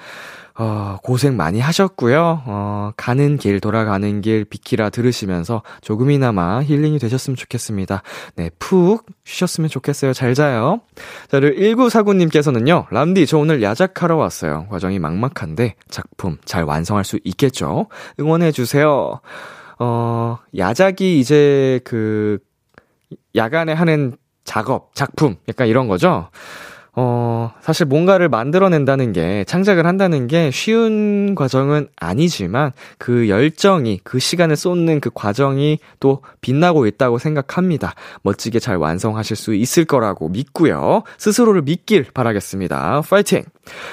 어, 0.57 0.97
고생 1.03 1.35
많이 1.35 1.59
하셨고요. 1.59 2.43
어, 2.45 2.91
가는 2.95 3.37
길, 3.37 3.59
돌아가는 3.59 4.21
길, 4.21 4.45
비키라 4.45 4.89
들으시면서 4.89 5.63
조금이나마 5.81 6.63
힐링이 6.63 6.97
되셨으면 6.99 7.35
좋겠습니다. 7.35 8.03
네, 8.35 8.49
푹 8.57 9.05
쉬셨으면 9.25 9.69
좋겠어요. 9.69 10.13
잘 10.13 10.33
자요. 10.33 10.79
자, 11.29 11.41
1949님께서는요, 11.41 12.85
람디, 12.89 13.25
저 13.25 13.37
오늘 13.37 13.61
야작하러 13.61 14.15
왔어요. 14.15 14.67
과정이 14.69 14.97
막막한데, 14.97 15.75
작품 15.89 16.37
잘 16.45 16.63
완성할 16.63 17.03
수 17.03 17.19
있겠죠? 17.25 17.87
응원해 18.19 18.53
주세요. 18.53 19.19
어, 19.77 20.37
야작이 20.57 21.19
이제 21.19 21.81
그, 21.83 22.39
야간에 23.35 23.73
하는 23.73 24.15
작업, 24.45 24.95
작품, 24.95 25.35
약간 25.49 25.67
이런 25.67 25.89
거죠? 25.89 26.29
어, 26.95 27.53
사실 27.61 27.85
뭔가를 27.85 28.29
만들어낸다는 28.29 29.11
게, 29.11 29.43
창작을 29.45 29.85
한다는 29.85 30.27
게 30.27 30.49
쉬운 30.51 31.35
과정은 31.35 31.87
아니지만, 31.97 32.71
그 32.97 33.27
열정이, 33.27 33.99
그 34.03 34.19
시간을 34.19 34.55
쏟는 34.55 35.01
그 35.01 35.09
과정이 35.13 35.79
또 35.99 36.21
빛나고 36.41 36.87
있다고 36.87 37.17
생각합니다. 37.17 37.93
멋지게 38.23 38.59
잘 38.59 38.77
완성하실 38.77 39.35
수 39.35 39.53
있을 39.53 39.85
거라고 39.85 40.29
믿고요. 40.29 41.03
스스로를 41.17 41.63
믿길 41.63 42.05
바라겠습니다. 42.13 43.01
파이팅! 43.09 43.43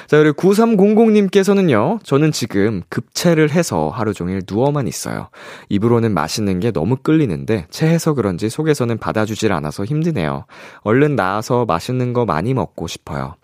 자, 0.06 0.18
그리고 0.18 0.36
9300님께서는요, 0.40 2.04
저는 2.04 2.32
지금 2.32 2.82
급체를 2.88 3.50
해서 3.50 3.88
하루 3.88 4.12
종일 4.12 4.42
누워만 4.48 4.86
있어요. 4.86 5.28
입으로는 5.68 6.12
맛있는 6.12 6.60
게 6.60 6.70
너무 6.70 6.96
끌리는데, 6.96 7.66
체해서 7.70 8.14
그런지 8.14 8.48
속에서는 8.48 8.98
받아주질 8.98 9.52
않아서 9.52 9.84
힘드네요. 9.84 10.44
얼른 10.82 11.16
나와서 11.16 11.64
맛있는 11.64 12.12
거 12.12 12.24
많이 12.24 12.54
먹고 12.54 12.86
싶어요. 12.86 13.36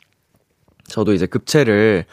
저도 0.87 1.13
이제 1.13 1.27
급체를 1.27 2.05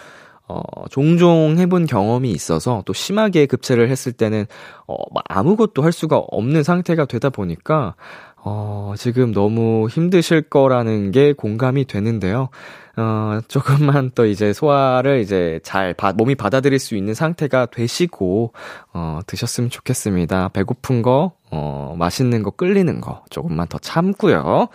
어, 0.48 0.62
종종 0.92 1.56
해본 1.58 1.88
경험이 1.88 2.32
있어서 2.32 2.84
또 2.86 2.94
심하게 2.94 3.48
급체를 3.48 3.90
했을 3.90 4.12
때는 4.12 4.46
어, 4.88 4.96
아무것도 5.28 5.82
할 5.82 5.92
수가 5.92 6.18
없는 6.18 6.62
상태가 6.62 7.06
되다 7.06 7.32
보니까 7.32 7.96
어, 8.44 8.94
지금 8.96 9.34
너무 9.34 9.88
힘드실 9.90 10.44
거라는 10.44 11.10
게 11.12 11.34
공감이 11.34 11.86
되는데요. 11.86 12.50
어, 12.98 13.40
조금만 13.48 14.12
또 14.16 14.26
이제 14.26 14.54
소화를 14.54 15.20
이제 15.20 15.60
잘 15.64 15.94
바, 15.94 16.14
몸이 16.14 16.36
받아들일 16.36 16.80
수 16.80 16.96
있는 16.96 17.14
상태가 17.14 17.66
되시고, 17.68 18.54
어, 18.94 19.20
드셨으면 19.28 19.70
좋겠습니다. 19.70 20.50
배고픈 20.50 21.02
거, 21.02 21.34
어, 21.52 21.96
맛있는 21.98 22.44
거, 22.44 22.52
끌리는 22.52 23.02
거, 23.02 23.24
조금만 23.30 23.68
더 23.68 23.78
참고요. 23.80 24.70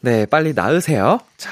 네, 0.00 0.26
빨리 0.26 0.52
나으세요. 0.54 1.18
자, 1.38 1.50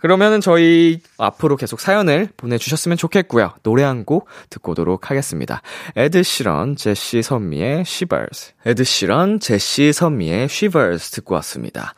그러면은 0.00 0.40
저희 0.40 1.00
앞으로 1.18 1.56
계속 1.56 1.80
사연을 1.80 2.28
보내주셨으면 2.36 2.96
좋겠고요. 2.98 3.52
노래 3.62 3.82
한 3.82 4.04
곡 4.04 4.26
듣고 4.50 4.72
오도록 4.72 5.10
하겠습니다. 5.10 5.62
에드 5.96 6.22
시런, 6.22 6.76
제시 6.76 7.22
선미의 7.22 7.80
Shivers. 7.80 8.52
에드 8.66 8.84
시런, 8.84 9.40
제시 9.40 9.92
선미의 9.92 10.44
Shivers 10.44 11.10
듣고 11.12 11.34
왔습니다. 11.36 11.94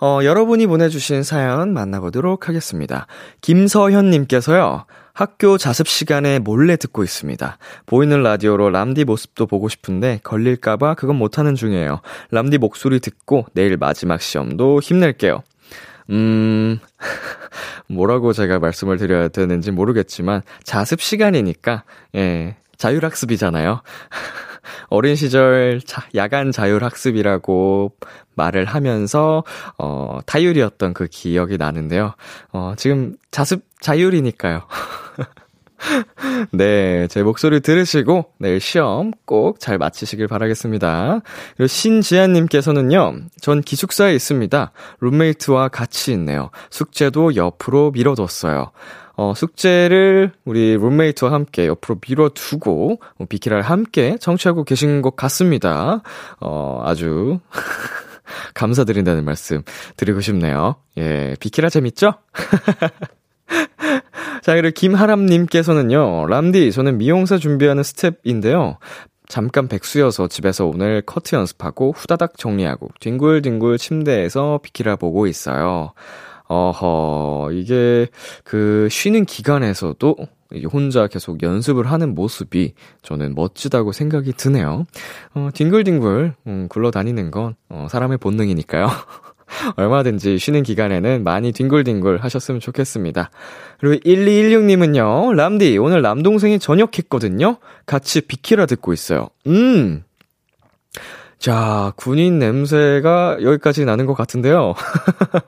어, 0.00 0.20
여러분이 0.22 0.66
보내주신 0.66 1.22
사연 1.22 1.72
만나보도록 1.72 2.48
하겠습니다. 2.48 3.06
김서현님께서요. 3.40 4.84
학교 5.14 5.56
자습 5.56 5.88
시간에 5.88 6.38
몰래 6.38 6.76
듣고 6.76 7.02
있습니다. 7.02 7.56
보이는 7.86 8.22
라디오로 8.22 8.68
람디 8.68 9.04
모습도 9.04 9.46
보고 9.46 9.70
싶은데 9.70 10.20
걸릴까봐 10.22 10.94
그건 10.94 11.16
못하는 11.16 11.54
중이에요. 11.54 12.00
람디 12.30 12.58
목소리 12.58 13.00
듣고 13.00 13.46
내일 13.54 13.78
마지막 13.78 14.20
시험도 14.20 14.80
힘낼게요. 14.80 15.42
음, 16.10 16.78
뭐라고 17.88 18.32
제가 18.32 18.58
말씀을 18.58 18.98
드려야 18.98 19.28
되는지 19.28 19.72
모르겠지만, 19.72 20.42
자습 20.62 21.00
시간이니까, 21.00 21.82
예, 22.14 22.56
자율학습이잖아요. 22.76 23.80
어린 24.88 25.16
시절 25.16 25.80
자, 25.84 26.02
야간 26.14 26.52
자율학습이라고 26.52 27.92
말을 28.34 28.64
하면서, 28.66 29.44
어, 29.78 30.18
타율이었던 30.26 30.94
그 30.94 31.06
기억이 31.06 31.56
나는데요. 31.58 32.14
어, 32.52 32.74
지금 32.76 33.14
자습 33.30 33.62
자율이니까요. 33.80 34.62
네, 36.52 37.06
제 37.08 37.22
목소리 37.22 37.60
들으시고 37.60 38.32
내일 38.38 38.60
시험 38.60 39.12
꼭 39.24 39.58
잘 39.60 39.78
마치시길 39.78 40.26
바라겠습니다. 40.26 41.20
그리고 41.56 41.66
신지아님께서는요, 41.66 43.16
전 43.40 43.60
기숙사에 43.60 44.14
있습니다. 44.14 44.72
룸메이트와 45.00 45.68
같이 45.68 46.12
있네요. 46.12 46.50
숙제도 46.70 47.36
옆으로 47.36 47.90
밀어뒀어요. 47.92 48.70
어, 49.16 49.32
숙제를 49.34 50.32
우리 50.44 50.76
룸메이트와 50.76 51.32
함께 51.32 51.66
옆으로 51.66 51.98
밀어두고, 52.06 53.00
어, 53.18 53.24
비키라를 53.24 53.62
함께 53.62 54.16
청취하고 54.20 54.64
계신 54.64 55.02
것 55.02 55.16
같습니다. 55.16 56.02
어, 56.40 56.82
아주, 56.84 57.40
감사드린다는 58.54 59.24
말씀 59.24 59.62
드리고 59.96 60.20
싶네요. 60.20 60.76
예, 60.98 61.34
비키라 61.40 61.70
재밌죠? 61.70 62.14
자, 64.42 64.54
그리고 64.54 64.74
김하람님께서는요, 64.74 66.26
람디, 66.26 66.72
저는 66.72 66.98
미용사 66.98 67.38
준비하는 67.38 67.82
스텝인데요. 67.82 68.78
잠깐 69.28 69.66
백수여서 69.66 70.28
집에서 70.28 70.66
오늘 70.66 71.02
커트 71.02 71.34
연습하고 71.34 71.92
후다닥 71.96 72.38
정리하고 72.38 72.90
뒹굴뒹굴 73.00 73.78
침대에서 73.78 74.60
비키라 74.62 74.96
보고 74.96 75.26
있어요. 75.26 75.92
어허, 76.48 77.50
이게 77.52 78.08
그 78.44 78.88
쉬는 78.90 79.24
기간에서도 79.24 80.16
혼자 80.72 81.06
계속 81.08 81.42
연습을 81.42 81.90
하는 81.90 82.14
모습이 82.14 82.74
저는 83.02 83.34
멋지다고 83.34 83.92
생각이 83.92 84.32
드네요. 84.32 84.86
어, 85.34 85.48
뒹굴뒹굴, 85.52 86.34
음, 86.46 86.68
굴러다니는 86.68 87.30
건, 87.30 87.56
어, 87.68 87.88
사람의 87.90 88.18
본능이니까요. 88.18 88.86
얼마든지 89.76 90.38
쉬는 90.38 90.62
기간에는 90.62 91.24
많이 91.24 91.52
뒹굴뒹굴 91.52 92.18
하셨으면 92.18 92.60
좋겠습니다. 92.60 93.30
그리고 93.78 94.02
1216님은요, 94.04 95.34
람디, 95.34 95.78
오늘 95.78 96.02
남동생이 96.02 96.58
전역했거든요? 96.58 97.58
같이 97.84 98.20
비키라 98.20 98.66
듣고 98.66 98.92
있어요. 98.92 99.28
음. 99.46 100.04
자, 101.38 101.92
군인 101.96 102.38
냄새가 102.38 103.38
여기까지 103.42 103.84
나는 103.84 104.06
것 104.06 104.14
같은데요. 104.14 104.74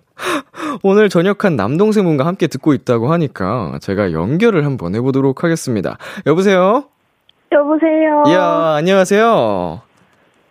오늘 0.83 1.09
전역한 1.09 1.57
남동생분과 1.57 2.27
함께 2.27 2.47
듣고 2.47 2.75
있다고 2.75 3.11
하니까 3.13 3.79
제가 3.81 4.13
연결을 4.13 4.65
한번 4.65 4.95
해보도록 4.95 5.45
하겠습니다. 5.45 5.97
여보세요? 6.27 6.85
여보세요. 7.51 8.25
이야, 8.29 8.75
안녕하세요. 8.77 9.81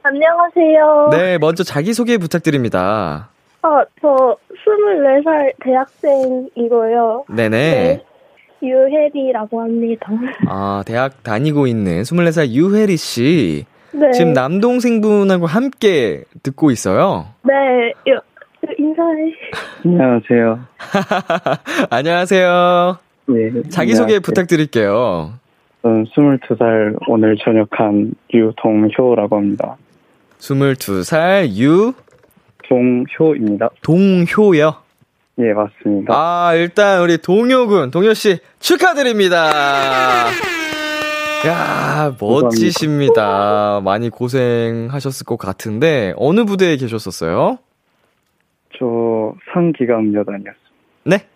안녕하세요. 0.03 1.09
네, 1.11 1.37
먼저 1.37 1.63
자기소개 1.63 2.17
부탁드립니다. 2.17 3.29
어, 3.61 3.83
저 4.01 4.37
24살 4.65 5.53
대학생이고요. 5.63 7.25
네네. 7.29 7.49
네. 7.49 8.05
유혜리라고 8.63 9.61
합니다. 9.61 10.07
아, 10.47 10.81
대학 10.85 11.21
다니고 11.23 11.67
있는 11.67 12.01
24살 12.01 12.49
유혜리 12.49 12.97
씨. 12.97 13.65
네. 13.99 14.11
지금 14.11 14.33
남동생분하고 14.33 15.45
함께 15.45 16.23
듣고 16.43 16.71
있어요. 16.71 17.27
네. 17.43 17.53
여, 18.11 18.21
인사해. 18.77 19.33
안녕하세요. 19.85 20.59
안녕하세요. 21.89 22.97
네. 23.27 23.49
자기소개 23.69 24.03
안녕하세요. 24.13 24.19
부탁드릴게요. 24.21 25.33
저는 25.81 26.05
22살 26.05 26.97
오늘 27.07 27.37
전역한 27.43 28.13
유동효라고 28.33 29.37
합니다. 29.37 29.77
22살 30.39 31.47
동효입니다. 32.67 33.69
유동효요. 33.77 34.75
예, 35.39 35.53
맞습니다. 35.53 36.13
아, 36.13 36.53
일단 36.55 37.01
우리 37.01 37.17
동효군, 37.19 37.91
동효씨 37.91 38.39
축하드립니다. 38.59 39.51
야, 41.45 42.15
멋지십니다. 42.19 43.81
많이 43.83 44.09
고생하셨을 44.09 45.25
것 45.25 45.37
같은데, 45.37 46.13
어느 46.17 46.45
부대에 46.45 46.77
계셨었어요? 46.77 47.59
저 48.77 49.33
상기갑 49.53 50.13
여단이었습니다. 50.13 50.55
네? 51.03 51.27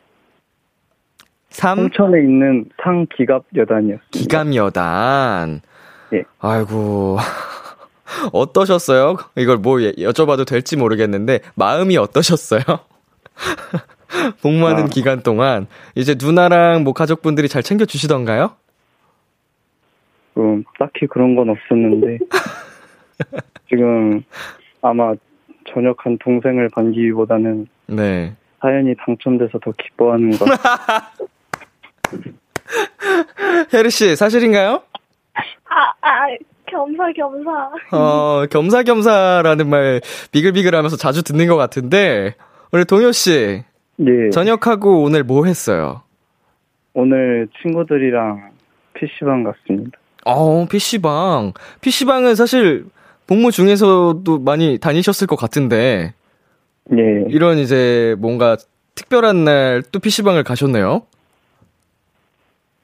3? 1.49 1.79
홍천에 1.79 2.19
있는 2.21 2.65
상기갑 2.83 3.43
여단이었습니다. 3.55 4.09
기감여단. 4.11 5.61
예. 6.13 6.23
아이고. 6.39 7.17
어떠셨어요? 8.33 9.17
이걸 9.37 9.57
뭐 9.57 9.81
예- 9.81 9.93
여쭤봐도 9.93 10.45
될지 10.47 10.75
모르겠는데, 10.77 11.39
마음이 11.55 11.97
어떠셨어요? 11.97 12.61
복무하는 14.41 14.83
아. 14.83 14.87
기간 14.87 15.21
동안, 15.23 15.67
이제 15.95 16.15
누나랑 16.19 16.83
뭐 16.83 16.93
가족분들이 16.93 17.47
잘 17.47 17.63
챙겨주시던가요? 17.63 18.51
음, 20.41 20.63
딱히 20.79 21.07
그런 21.07 21.35
건 21.35 21.49
없었는데 21.49 22.19
지금 23.69 24.23
아마 24.81 25.13
전역한 25.73 26.17
동생을 26.19 26.69
반기보다는 26.69 27.67
네. 27.87 28.33
사연이 28.59 28.95
당첨돼서 28.95 29.59
더 29.59 29.71
기뻐하는 29.71 30.31
것 30.31 30.45
같아요. 30.45 31.27
혜르씨, 33.73 34.15
사실인가요? 34.15 34.81
아, 35.69 35.93
아, 36.01 36.27
겸사 36.65 37.11
겸사. 37.15 37.71
어, 37.91 38.45
겸사 38.49 38.83
겸사라는 38.83 39.69
말 39.69 40.01
비글비글 40.31 40.75
하면서 40.75 40.95
자주 40.95 41.23
듣는 41.23 41.47
것 41.47 41.55
같은데, 41.55 42.35
우리 42.71 42.85
동효 42.85 43.11
씨, 43.11 43.63
예. 43.99 44.29
전역하고 44.31 45.03
오늘 45.03 45.23
뭐 45.23 45.45
했어요? 45.45 46.03
오늘 46.93 47.47
친구들이랑 47.61 48.51
PC방 48.93 49.43
갔습니다. 49.43 49.97
어, 50.25 50.65
PC방. 50.65 51.53
PC방은 51.81 52.35
사실 52.35 52.85
복무 53.27 53.51
중에서도 53.51 54.39
많이 54.39 54.77
다니셨을 54.77 55.27
것 55.27 55.35
같은데, 55.35 56.13
예. 56.91 57.25
이런 57.29 57.57
이제 57.57 58.15
뭔가 58.19 58.57
특별한 58.95 59.43
날 59.45 59.83
또 59.91 59.99
PC방을 59.99 60.43
가셨네요? 60.43 61.03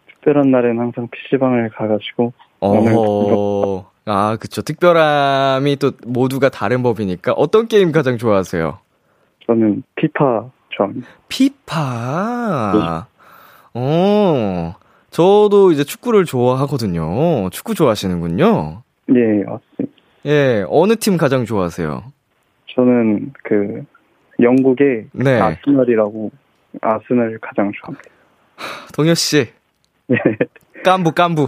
특별한 0.07 0.51
날엔 0.51 0.79
항상 0.79 1.07
PC방을 1.09 1.69
가가지고 1.69 2.33
어, 2.59 3.89
아, 4.05 4.37
그쵸. 4.39 4.61
특별함이 4.61 5.77
또 5.77 5.91
모두가 6.05 6.49
다른 6.49 6.81
법이니까 6.83 7.33
어떤 7.33 7.67
게임 7.67 7.91
가장 7.91 8.17
좋아하세요? 8.17 8.79
저는 9.45 9.83
피파 9.95 10.49
좋아합니다. 10.69 11.07
피파. 11.27 13.07
어, 13.73 14.75
저도 15.17 15.71
이제 15.71 15.83
축구를 15.83 16.25
좋아하거든요. 16.25 17.49
축구 17.49 17.73
좋아하시는군요. 17.73 18.83
예, 19.15 19.43
맞습니다. 19.45 19.97
예, 20.27 20.63
어느 20.69 20.95
팀 20.95 21.17
가장 21.17 21.43
좋아하세요? 21.43 22.03
저는 22.75 23.33
그 23.43 23.83
영국의 24.39 25.07
네. 25.13 25.41
아스널이라고 25.41 26.29
아스널을 26.81 27.39
가장 27.41 27.71
좋아합니다. 27.81 28.09
동효씨, 28.93 29.47
예. 30.11 30.15
깐부, 30.85 31.13
깐부. 31.13 31.47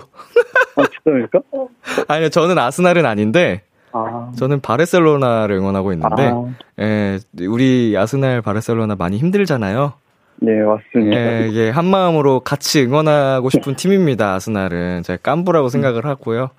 아, 0.75 0.83
진짜입니까? 1.03 1.39
아니요, 2.09 2.29
저는 2.29 2.57
아스날은 2.57 3.05
아닌데, 3.05 3.61
아, 3.91 4.31
저는 4.35 4.61
바르셀로나를 4.61 5.55
응원하고 5.57 5.93
있는데, 5.93 6.31
아, 6.33 6.55
예, 6.79 7.19
우리 7.47 7.95
아스날 7.95 8.41
바르셀로나 8.41 8.95
많이 8.95 9.17
힘들잖아요. 9.17 9.93
네, 10.41 10.61
맞습니다. 10.61 11.41
예, 11.43 11.47
이게 11.47 11.69
한 11.69 11.85
마음으로 11.85 12.39
같이 12.39 12.83
응원하고 12.83 13.49
싶은 13.49 13.75
팀입니다. 13.75 14.35
아스날은 14.35 15.03
제가 15.03 15.19
깐부라고 15.21 15.69
생각을 15.69 16.05
하고요. 16.05 16.51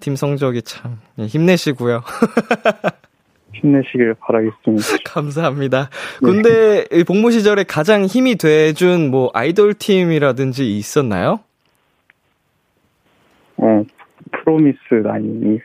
팀 0.00 0.16
성적이 0.16 0.62
참 0.62 0.98
예, 1.18 1.24
힘내시고요. 1.24 2.02
힘내시길 3.54 4.14
바라겠습니다. 4.20 4.86
감사합니다. 5.04 5.88
근데 6.18 6.84
이 6.92 7.04
복무 7.04 7.30
시절에 7.30 7.64
가장 7.64 8.04
힘이 8.04 8.36
돼준 8.36 9.10
뭐 9.10 9.30
아이돌 9.34 9.74
팀이라든지 9.74 10.76
있었나요? 10.76 11.40
어, 13.58 13.82
프로미스 14.32 14.94
나인이 15.04 15.60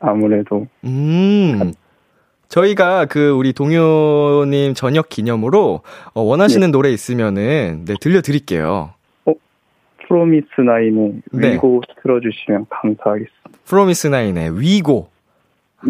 아무래도 0.00 0.66
음. 0.84 1.72
저희가 2.48 3.06
그 3.06 3.30
우리 3.30 3.52
동요님 3.52 4.74
저녁 4.74 5.08
기념으로 5.08 5.82
어, 6.14 6.20
원하시는 6.20 6.70
노래 6.70 6.90
있으면은 6.90 7.84
네 7.84 7.94
들려드릴게요. 8.00 8.94
프로미스 10.08 10.62
나인의 10.62 11.12
네. 11.32 11.52
위고 11.52 11.82
틀어주시면 12.02 12.66
감사하겠습니다. 12.70 13.50
프로미스 13.66 14.06
나인의 14.06 14.58
위고 14.58 15.10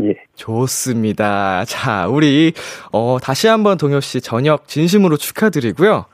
예. 0.02 0.14
좋습니다. 0.34 1.64
자, 1.64 2.08
우리 2.08 2.52
어 2.92 3.18
다시 3.22 3.46
한번 3.46 3.78
동요 3.78 4.00
씨 4.00 4.20
저녁 4.20 4.66
진심으로 4.66 5.16
축하드리고요. 5.16 6.04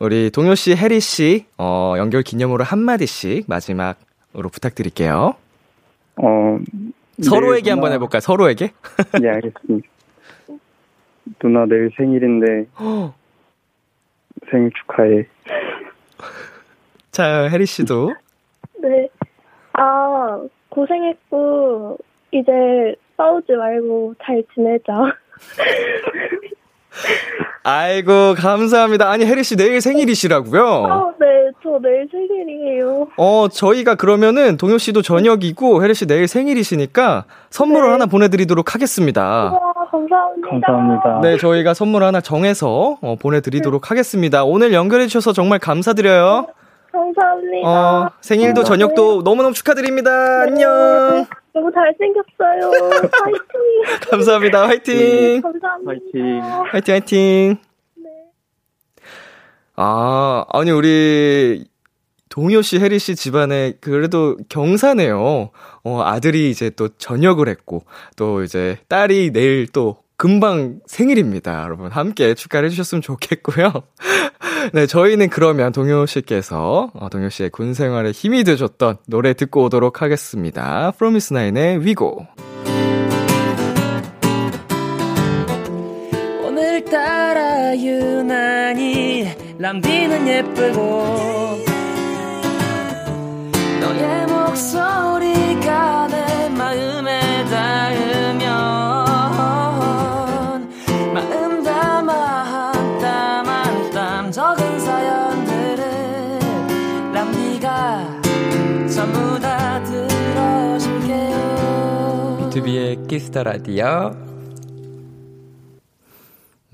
우리 0.00 0.30
동요 0.30 0.56
씨, 0.56 0.74
혜리 0.74 0.98
씨 1.00 1.46
어, 1.56 1.94
연결 1.96 2.22
기념으로 2.22 2.64
한 2.64 2.80
마디씩 2.80 3.44
마지막으로 3.48 4.48
부탁드릴게요. 4.50 5.34
어, 6.16 6.58
서로에게 7.22 7.62
내일 7.62 7.72
한번 7.72 7.92
해볼까요? 7.92 8.20
서로에게? 8.20 8.72
네, 9.20 9.28
알겠습니다. 9.28 9.88
누나 11.40 11.66
내일 11.66 11.90
생일인데 11.96 12.66
생일 14.50 14.70
축하해. 14.80 15.26
자, 17.10 17.48
혜리 17.50 17.66
씨도 17.66 18.14
네. 18.80 19.08
아, 19.74 20.42
고생했고, 20.70 21.98
이제 22.32 22.50
싸우지 23.16 23.52
말고 23.52 24.14
잘 24.22 24.42
지내자. 24.54 24.92
아이고 27.64 28.34
감사합니다. 28.36 29.08
아니 29.10 29.24
혜리 29.24 29.44
씨 29.44 29.56
내일 29.56 29.80
생일이시라고요? 29.80 30.62
아, 30.84 31.12
네. 31.18 31.26
저 31.62 31.78
내일 31.80 32.08
생일이에요. 32.10 33.08
어 33.16 33.48
저희가 33.48 33.94
그러면은 33.94 34.56
동요 34.56 34.78
씨도 34.78 35.00
저녁이고 35.02 35.82
혜리 35.82 35.94
씨 35.94 36.06
내일 36.06 36.26
생일이시니까 36.28 37.24
선물을 37.50 37.86
네. 37.88 37.92
하나 37.92 38.06
보내 38.06 38.28
드리도록 38.28 38.74
하겠습니다. 38.74 39.52
와, 39.52 39.71
감사합니다. 39.92 40.48
감사합니다. 40.48 41.20
네 41.20 41.36
저희가 41.36 41.74
선물 41.74 42.02
하나 42.02 42.20
정해서 42.20 42.96
어, 43.02 43.16
보내드리도록 43.20 43.90
하겠습니다. 43.90 44.42
오늘 44.44 44.72
연결해 44.72 45.06
주셔서 45.06 45.32
정말 45.32 45.58
감사드려요. 45.58 46.46
감사합니다. 46.90 47.68
어 47.68 48.10
생일도 48.20 48.64
저녁도 48.64 49.22
너무너무 49.22 49.54
축하드립니다. 49.54 50.10
안녕. 50.42 51.26
너무 51.54 51.70
잘생겼어요. 51.72 52.70
파이팅. 53.22 54.00
감사합니다. 54.10 54.66
화이팅. 54.66 55.40
감사합니다. 55.42 55.84
파이팅. 55.86 56.40
화이팅 56.70 56.94
화이팅. 56.94 57.58
아, 59.74 60.44
아니, 60.52 60.70
우리, 60.70 61.64
동요 62.32 62.62
씨, 62.62 62.78
혜리 62.78 62.98
씨 62.98 63.14
집안에 63.14 63.74
그래도 63.82 64.38
경사네요. 64.48 65.50
어, 65.84 66.02
아들이 66.02 66.48
이제 66.48 66.70
또 66.70 66.88
전역을 66.88 67.46
했고, 67.46 67.84
또 68.16 68.42
이제 68.42 68.78
딸이 68.88 69.32
내일 69.34 69.66
또 69.66 69.98
금방 70.16 70.80
생일입니다. 70.86 71.62
여러분, 71.62 71.90
함께 71.90 72.32
축하를 72.32 72.70
해주셨으면 72.70 73.02
좋겠고요. 73.02 73.70
네, 74.72 74.86
저희는 74.86 75.28
그러면 75.28 75.72
동요 75.72 76.06
씨께서, 76.06 76.90
어, 76.94 77.08
동요 77.10 77.28
씨의 77.28 77.50
군 77.50 77.74
생활에 77.74 78.12
힘이 78.12 78.44
되셨던 78.44 78.96
노래 79.06 79.34
듣고 79.34 79.64
오도록 79.64 80.00
하겠습니다. 80.00 80.90
프로미스 80.92 81.34
나인의 81.34 81.84
위고. 81.84 82.26
오늘따라 86.42 87.76
유난히 87.76 89.28
람디는 89.58 90.28
예쁘고 90.28 91.71
목소리가 94.52 96.08
내 96.08 96.48
마음에 96.50 97.44
닿으면 97.46 98.44
마음 101.14 101.62
담아 101.64 102.12
한 102.12 103.00
땀 103.00 103.48
한 103.48 103.90
땀 103.92 104.30
적은 104.30 104.78
사연들을 104.80 106.38
람디가 107.14 108.20
전부 108.94 109.40
다 109.40 109.82
들어줄게요 109.84 111.30
비투비의 112.50 113.06
키스 113.08 113.31
더 113.31 113.44
라디오. 113.44 114.14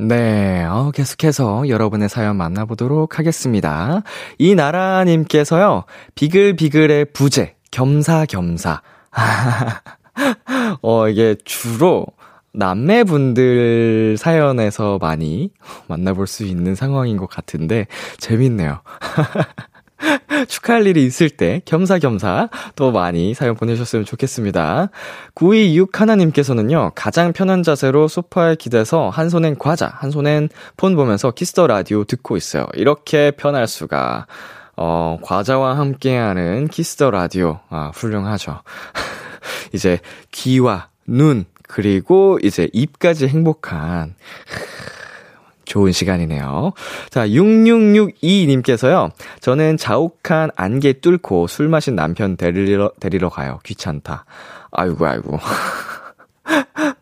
네, 0.00 0.64
어, 0.64 0.90
계속해서 0.92 1.68
여러분의 1.68 2.08
사연 2.08 2.36
만나보도록 2.36 3.18
하겠습니다. 3.18 4.02
이나라님께서요, 4.38 5.84
비글비글의 6.14 7.06
부제, 7.12 7.56
겸사겸사. 7.70 8.82
어, 10.82 11.08
이게 11.08 11.36
주로 11.44 12.06
남매분들 12.52 14.16
사연에서 14.18 14.98
많이 14.98 15.50
만나볼 15.86 16.26
수 16.26 16.44
있는 16.44 16.74
상황인 16.74 17.16
것 17.16 17.28
같은데, 17.28 17.86
재밌네요. 18.18 18.80
축하할 20.46 20.86
일이 20.86 21.04
있을 21.04 21.28
때 21.28 21.60
겸사겸사 21.64 22.50
또 22.76 22.92
많이 22.92 23.34
사연 23.34 23.54
보내셨으면 23.54 24.04
좋겠습니다. 24.04 24.90
926 25.34 26.00
하나님께서는요, 26.00 26.92
가장 26.94 27.32
편한 27.32 27.62
자세로 27.62 28.08
소파에 28.08 28.54
기대서 28.54 29.08
한 29.10 29.28
손엔 29.28 29.58
과자, 29.58 29.88
한 29.88 30.10
손엔 30.10 30.48
폰 30.76 30.94
보면서 30.96 31.32
키스 31.32 31.53
더 31.53 31.66
라디오 31.66 32.04
듣고 32.04 32.36
있어요. 32.36 32.66
이렇게 32.74 33.32
편할 33.32 33.66
수가. 33.66 34.26
어, 34.80 35.18
과자와 35.22 35.76
함께하는 35.76 36.68
키스 36.68 36.94
더 36.94 37.10
라디오, 37.10 37.58
아, 37.68 37.90
훌륭하죠. 37.92 38.62
이제 39.74 39.98
귀와 40.30 40.88
눈, 41.04 41.46
그리고 41.64 42.38
이제 42.44 42.68
입까지 42.72 43.26
행복한 43.26 44.14
좋은 45.66 45.90
시간이네요. 45.90 46.74
자, 47.10 47.26
6662님께서요. 47.26 49.10
저는 49.40 49.78
자욱한 49.78 50.50
안개 50.54 51.00
뚫고 51.00 51.48
술 51.48 51.68
마신 51.68 51.96
남편 51.96 52.36
데리러, 52.36 52.92
데리러 53.00 53.30
가요. 53.30 53.58
귀찮다. 53.64 54.26
아이고, 54.70 55.06
아이고. 55.06 55.40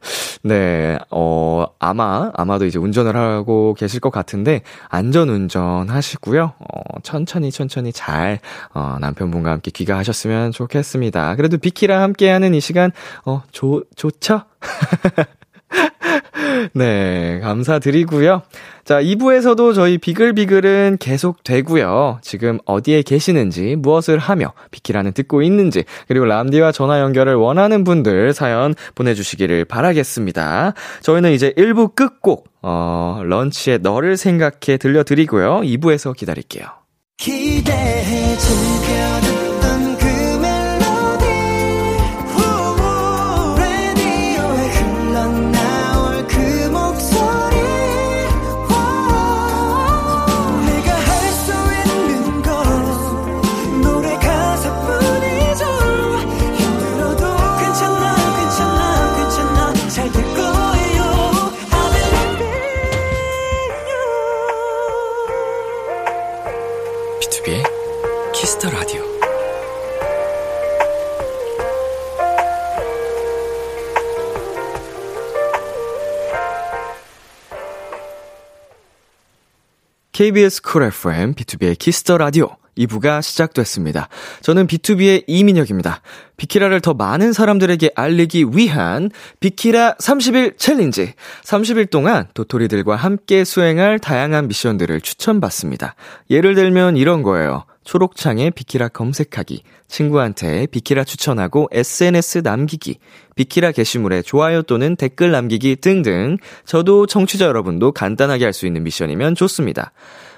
네, 0.47 0.97
어, 1.11 1.67
아마, 1.81 2.31
아마도 2.35 2.67
이제 2.67 2.79
운전을 2.79 3.17
하고 3.17 3.75
계실 3.75 3.99
것 3.99 4.11
같은데, 4.11 4.63
안전 4.89 5.29
운전 5.29 5.89
하시고요. 5.89 6.53
어, 6.57 7.01
천천히, 7.03 7.51
천천히 7.51 7.93
잘, 7.93 8.39
어, 8.73 8.97
남편분과 9.01 9.51
함께 9.51 9.73
귀가하셨으면 9.73 10.53
좋겠습니다. 10.53 11.35
그래도 11.35 11.59
비키랑 11.59 12.01
함께하는 12.01 12.55
이 12.55 12.61
시간, 12.61 12.93
어, 13.25 13.43
좋, 13.51 13.85
좋죠? 13.97 14.43
네, 16.75 17.41
감사드리고요. 17.41 18.43
자, 18.85 19.01
2부에서도 19.01 19.75
저희 19.75 19.99
비글비글은 19.99 20.99
계속 21.01 21.43
되고요. 21.43 22.19
지금 22.23 22.59
어디에 22.67 23.03
계시는지, 23.03 23.77
무엇을 23.77 24.19
하며 24.19 24.53
비키라는 24.71 25.13
듣고 25.13 25.43
있는지, 25.43 25.85
그리고 26.07 26.25
람디와 26.25 26.73
전화 26.73 27.01
연결을 27.01 27.35
원하는 27.35 27.85
분들 27.85 28.33
사연 28.33 28.75
보내주시기를 28.95 29.65
바라겠습니다. 29.65 30.75
저희는 31.03 31.33
이제 31.33 31.53
1부 31.57 31.95
끝곡, 31.95 32.49
어, 32.63 33.21
런치의 33.25 33.81
너를 33.81 34.17
생각해 34.17 34.77
들려드리고요. 34.79 35.63
2부에서 35.63 36.17
기다릴게요. 36.17 36.67
기대해 37.17 38.37
즐겨듣 38.37 39.16
KBS 80.17 80.63
쿨 80.63 80.83
FM, 80.85 81.35
비투비의 81.35 81.79
키스 81.79 82.02
더 82.02 82.17
라디오. 82.17 82.49
2부가 82.79 83.21
시작됐습니다. 83.21 84.09
저는 84.41 84.67
비투비의 84.67 85.25
이민혁입니다. 85.27 86.01
비키라를 86.39 86.81
더 86.81 86.95
많은 86.95 87.35
사람들에게 87.35 87.91
알리기 87.95 88.47
위한 88.55 89.11
비키라 89.41 89.97
30일 89.97 90.57
챌린지. 90.57 91.13
30일 91.45 91.91
동안 91.91 92.29
도토리들과 92.33 92.97
함께 92.97 93.45
수행할 93.45 93.99
다양한 93.99 94.49
미션들을 94.49 95.03
추천받습니다. 95.03 95.95
예를 96.31 96.55
들면 96.55 96.97
이런 96.97 97.23
거예요. 97.23 97.67
초록창에 97.87 98.51
비키라 98.51 98.89
검색하기, 98.89 99.63
친구한테 99.89 100.67
비키라 100.67 101.05
추천하고 101.05 101.69
SNS 101.71 102.39
남기기, 102.45 102.99
비키라 103.37 103.71
게시물에 103.71 104.23
좋아요 104.23 104.63
또는 104.63 104.97
댓글 104.97 105.31
남기기 105.31 105.77
등등 105.77 106.37
저도 106.67 107.07
청취자 107.07 107.47
여러분도 107.47 107.93
간단하게 107.93 108.45
할 108.45 108.57
수 108.57 108.67
있는 108.67 108.83
미션이면 108.85 109.35
좋습니다. 109.35 109.93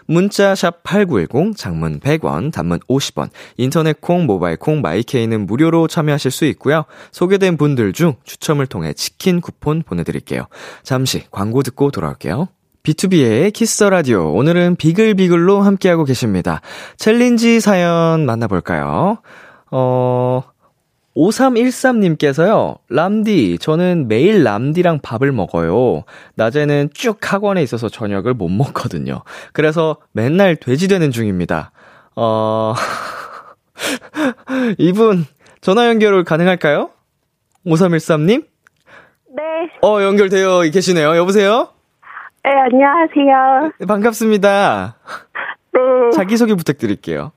문자 0.06 0.54
샵 0.54 0.82
8910 0.82 1.56
장문 1.56 2.00
100원, 2.00 2.50
단문 2.50 2.80
50원, 2.88 3.28
인터넷 3.58 4.00
콩, 4.00 4.26
모바일 4.26 4.56
콩, 4.56 4.80
마이케이는 4.80 5.46
무료로 5.46 5.86
참여하실 5.86 6.30
수 6.30 6.46
있고요. 6.46 6.84
소개된 7.12 7.56
분들 7.56 7.92
중 7.92 8.14
추첨을 8.24 8.66
통해 8.66 8.92
치킨 8.94 9.40
쿠폰 9.40 9.82
보내 9.82 10.04
드릴게요. 10.04 10.46
잠시 10.82 11.24
광고 11.30 11.62
듣고 11.62 11.90
돌아올게요. 11.90 12.48
비투비의 12.82 13.52
키스 13.52 13.76
더 13.76 13.90
라디오. 13.90 14.32
오늘은 14.32 14.76
비글비글로 14.76 15.60
함께하고 15.60 16.04
계십니다. 16.04 16.60
챌린지 16.96 17.60
사연 17.60 18.24
만나볼까요? 18.24 19.18
어, 19.70 20.42
5313님께서요, 21.16 22.78
람디, 22.88 23.58
저는 23.60 24.06
매일 24.08 24.44
람디랑 24.44 25.00
밥을 25.00 25.32
먹어요. 25.32 26.04
낮에는 26.36 26.90
쭉 26.94 27.18
학원에 27.20 27.62
있어서 27.62 27.88
저녁을 27.88 28.34
못 28.34 28.48
먹거든요. 28.48 29.22
그래서 29.52 29.96
맨날 30.12 30.54
돼지 30.56 30.86
되는 30.86 31.10
중입니다. 31.10 31.72
어, 32.14 32.74
이분, 34.78 35.26
전화 35.60 35.88
연결을 35.88 36.24
가능할까요? 36.24 36.90
5313님? 37.66 38.46
네. 39.36 39.42
어, 39.82 40.02
연결되어 40.02 40.62
계시네요. 40.70 41.16
여보세요? 41.16 41.70
네, 42.44 42.50
안녕하세요. 42.50 43.72
네, 43.78 43.86
반갑습니다. 43.86 44.96
네. 45.72 46.10
자기소개 46.14 46.54
부탁드릴게요. 46.54 47.32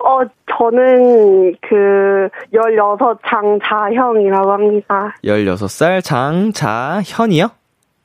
어, 0.00 0.20
저는 0.58 1.54
그, 1.62 2.28
16 2.52 3.20
장자형이라고 3.28 4.52
합니다. 4.52 5.14
16살 5.24 6.02
장자현이요? 6.02 7.48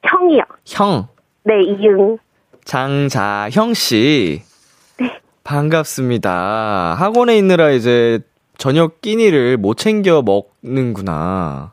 형이요. 0.04 0.42
형. 0.66 1.08
네, 1.44 1.62
이응. 1.64 2.18
장자형 2.66 3.74
씨. 3.74 4.42
네. 5.00 5.20
반갑습니다. 5.44 6.96
학원에 6.98 7.38
있느라 7.38 7.70
이제 7.72 8.20
저녁 8.58 9.02
끼니를 9.02 9.58
못 9.58 9.76
챙겨 9.78 10.24
먹는구나. 10.24 11.73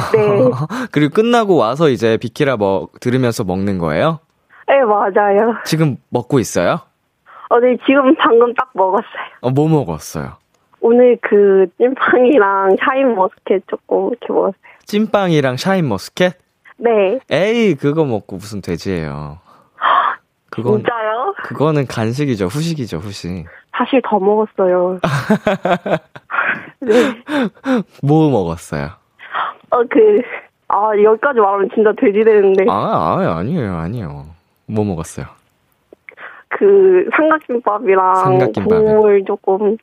아, 0.00 0.10
네. 0.12 0.86
그리고 0.92 1.14
끝나고 1.14 1.56
와서 1.56 1.88
이제 1.88 2.16
비키라 2.16 2.56
먹, 2.56 2.98
들으면서 3.00 3.44
먹는 3.44 3.78
거예요? 3.78 4.20
네, 4.66 4.80
맞아요. 4.84 5.56
지금 5.64 5.96
먹고 6.10 6.38
있어요? 6.38 6.80
어, 7.48 7.58
네, 7.58 7.76
지금 7.86 8.14
방금 8.16 8.54
딱 8.54 8.70
먹었어요. 8.74 9.06
어, 9.40 9.50
뭐 9.50 9.68
먹었어요? 9.68 10.36
오늘 10.80 11.18
그 11.20 11.66
찐빵이랑 11.78 12.76
샤인머스켓 12.78 13.64
조금 13.68 14.08
이렇게 14.10 14.32
먹었어요. 14.32 14.54
찐빵이랑 14.86 15.56
샤인머스켓? 15.56 16.34
네. 16.78 17.18
에이, 17.30 17.74
그거 17.74 18.04
먹고 18.04 18.36
무슨 18.36 18.62
돼지예요. 18.62 19.40
그건, 20.50 20.78
진짜요? 20.78 21.34
그거는 21.44 21.86
간식이죠. 21.86 22.46
후식이죠, 22.46 22.98
후식. 22.98 23.46
사실 23.76 24.00
더 24.04 24.18
먹었어요. 24.18 24.98
네. 26.80 27.22
뭐 28.02 28.30
먹었어요? 28.30 28.99
어, 29.70 29.82
그, 29.88 30.22
아, 30.68 30.90
여기까지 31.02 31.40
말하면 31.40 31.68
진짜 31.74 31.92
돼지 31.98 32.24
되는데. 32.24 32.64
아, 32.68 32.72
아, 33.20 33.36
아니에요, 33.38 33.76
아니에요. 33.76 34.26
뭐 34.66 34.84
먹었어요? 34.84 35.26
그, 36.48 37.08
삼각김밥이랑 37.16 38.14
삼각김밥이요? 38.16 38.84
국물 38.84 39.24
조금, 39.24 39.76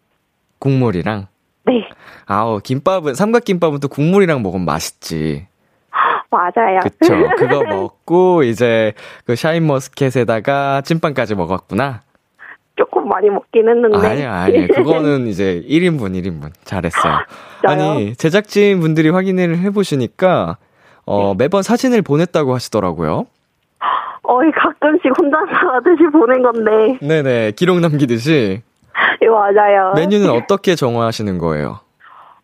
국물이랑? 0.59 1.27
네. 1.65 1.87
아우, 2.25 2.59
김밥은, 2.59 3.13
삼각김밥은 3.15 3.79
또 3.79 3.87
국물이랑 3.87 4.41
먹으면 4.41 4.65
맛있지. 4.65 5.47
맞아요. 6.29 6.79
그쵸. 6.83 7.29
그거 7.37 7.63
먹고, 7.67 8.43
이제, 8.43 8.93
그 9.25 9.35
샤인머스켓에다가 9.35 10.81
찐빵까지 10.81 11.35
먹었구나. 11.35 12.01
조금 12.77 13.09
많이 13.09 13.29
먹긴 13.29 13.67
했는데. 13.67 13.97
아니야, 14.07 14.33
아니야. 14.33 14.67
그거는 14.67 15.27
이제 15.27 15.61
1인분, 15.67 16.13
1인분. 16.13 16.51
잘했어요. 16.63 17.13
아니, 17.67 18.15
제작진 18.15 18.79
분들이 18.79 19.09
확인을 19.09 19.57
해보시니까, 19.57 20.57
어, 21.05 21.33
네. 21.37 21.43
매번 21.43 21.63
사진을 21.63 22.03
보냈다고 22.03 22.53
하시더라고요. 22.53 23.25
어이, 24.23 24.51
가끔씩 24.51 25.11
혼자 25.19 25.37
하듯이 25.39 26.03
보낸 26.13 26.43
건데. 26.43 26.97
네네, 27.01 27.51
기록 27.55 27.79
남기듯이. 27.79 28.61
예, 29.21 29.27
맞아요. 29.27 29.93
메뉴는 29.95 30.29
어떻게 30.29 30.75
정화하시는 30.75 31.37
거예요? 31.39 31.79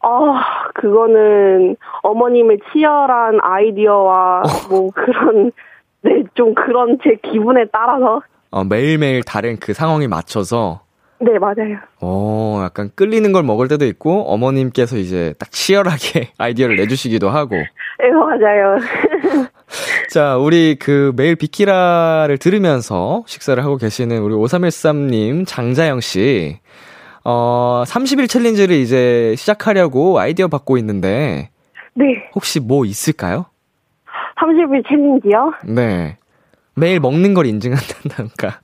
어, 0.01 0.33
그거는 0.73 1.77
어머님의 2.01 2.59
치열한 2.71 3.39
아이디어와 3.41 4.43
뭐 4.69 4.89
그런, 4.93 5.51
네, 6.01 6.23
좀 6.33 6.53
그런 6.55 6.97
제 7.03 7.17
기분에 7.21 7.65
따라서. 7.71 8.21
어, 8.53 8.63
매일매일 8.63 9.23
다른 9.23 9.57
그 9.57 9.73
상황에 9.73 10.07
맞춰서, 10.07 10.81
네, 11.19 11.39
맞아요. 11.39 11.79
어, 12.01 12.61
약간 12.63 12.91
끌리는 12.93 13.31
걸 13.31 13.41
먹을 13.41 13.67
때도 13.67 13.85
있고, 13.85 14.31
어머님께서 14.31 14.97
이제 14.97 15.33
딱 15.39 15.49
치열하게 15.51 16.33
아이디어를 16.37 16.75
내주시기도 16.75 17.31
하고. 17.31 17.55
네, 17.55 18.11
맞아요. 18.11 18.77
자, 20.11 20.37
우리 20.37 20.75
그 20.79 21.13
매일 21.15 21.35
비키라를 21.35 22.37
들으면서 22.37 23.23
식사를 23.25 23.63
하고 23.63 23.77
계시는 23.77 24.19
우리 24.21 24.35
5313님, 24.35 25.47
장자영 25.47 25.99
씨. 26.01 26.59
어, 27.25 27.83
30일 27.87 28.29
챌린지를 28.29 28.75
이제 28.75 29.33
시작하려고 29.35 30.19
아이디어 30.19 30.47
받고 30.47 30.77
있는데, 30.77 31.49
네, 31.95 32.29
혹시 32.35 32.59
뭐 32.59 32.85
있을까요? 32.85 33.47
30일 34.37 34.87
챌린지요? 34.87 35.53
네. 35.73 36.17
매일 36.75 36.99
먹는 36.99 37.33
걸 37.33 37.45
인증한다던가. 37.45 38.59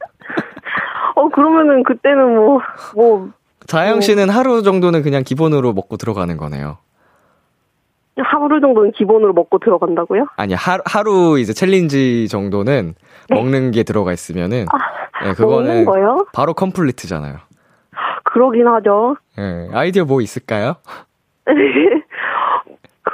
어, 1.16 1.30
그러면은 1.30 1.84
그때는 1.84 2.36
뭐, 2.36 2.62
뭐, 2.96 3.30
자영 3.68 4.02
씨는 4.02 4.30
하루 4.30 4.64
정도는 4.64 5.04
그냥 5.04 5.24
기본으로 5.24 5.74
먹고 5.74 5.98
들어가는 5.98 6.38
거네요. 6.38 6.78
하루 8.18 8.60
정도는 8.60 8.92
기본으로 8.92 9.34
먹고 9.34 9.60
들어간다고요? 9.60 10.28
아니, 10.36 10.54
하루, 10.54 10.82
하루 10.86 11.40
이제 11.40 11.54
챌린지 11.54 12.28
정도는 12.28 12.96
먹는 13.30 13.72
게 13.72 13.84
들어가 13.84 14.12
있으면은, 14.12 14.66
네, 15.24 15.34
그거는 15.34 15.68
먹는 15.68 15.86
거요? 15.86 16.26
바로 16.34 16.54
complete잖아요. 16.54 17.38
그러긴 18.24 18.68
하죠. 18.68 19.16
예, 19.38 19.70
아이디어 19.74 20.06
뭐 20.06 20.22
있을까요? 20.22 20.76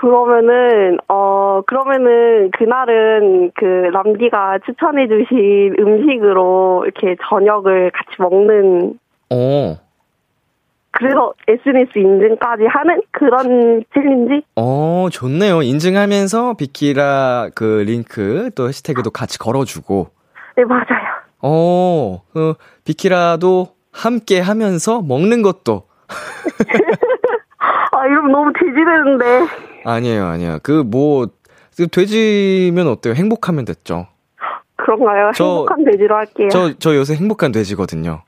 그러면은, 0.05 0.99
어, 1.07 1.63
그러면은, 1.65 2.51
그날은 2.51 3.51
그, 3.55 3.65
람디가 3.65 4.59
추천해주신 4.63 5.77
음식으로 5.79 6.85
이렇게 6.85 7.15
저녁을 7.27 7.89
같이 7.89 8.11
먹는, 8.19 8.99
어, 9.31 9.77
그래서 10.91 11.33
SNS 11.47 11.97
인증까지 11.97 12.65
하는 12.67 13.01
그런 13.09 13.83
챌린지? 13.95 14.45
어, 14.55 15.07
좋네요. 15.11 15.63
인증하면서 15.63 16.53
비키라 16.53 17.49
그 17.55 17.83
링크 17.87 18.51
또 18.53 18.67
해시태그도 18.67 19.09
같이 19.09 19.39
걸어주고, 19.39 20.09
네, 20.55 20.65
맞아요. 20.65 21.15
어, 21.41 22.21
그 22.31 22.53
비키라도 22.83 23.69
함께 23.91 24.39
하면서 24.39 25.01
먹는 25.01 25.41
것도 25.41 25.87
아, 26.07 26.13
이러면 28.07 28.31
너무 28.31 28.51
돼지되는데. 28.53 29.47
아니에요, 29.85 30.25
아니에요. 30.25 30.59
그 30.63 30.83
뭐, 30.85 31.27
그 31.77 31.87
돼지면 31.87 32.87
어때요? 32.87 33.13
행복하면 33.13 33.65
됐죠. 33.65 34.07
그런가요? 34.77 35.31
저- 35.35 35.43
행복한 35.45 35.83
돼지로 35.85 36.15
할게요. 36.15 36.49
저, 36.49 36.73
저 36.79 36.95
요새 36.95 37.15
행복한 37.15 37.51
돼지거든요. 37.51 38.21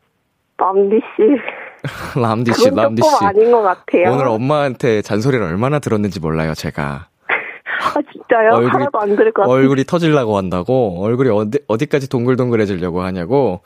람디 0.58 1.00
씨. 1.16 2.18
람디 2.20 2.52
씨, 2.52 2.70
람디 2.70 3.02
씨. 3.02 3.24
아닌 3.24 3.50
것 3.52 3.62
같아요. 3.62 4.12
오늘 4.12 4.26
엄마한테 4.28 5.00
잔소리를 5.02 5.44
얼마나 5.44 5.78
들었는지 5.78 6.20
몰라요, 6.20 6.52
제가. 6.54 7.06
아, 7.82 7.94
진짜요? 8.12 8.50
얼굴이- 8.52 8.72
하나도 8.72 8.98
안 9.00 9.16
들을 9.16 9.32
것 9.32 9.42
같아요. 9.42 9.54
얼굴이 9.56 9.84
터질라고 9.84 10.36
한다고, 10.36 11.02
얼굴이 11.02 11.30
어디, 11.30 11.58
어디까지 11.66 12.10
동글동글해지려고 12.10 13.00
하냐고, 13.02 13.60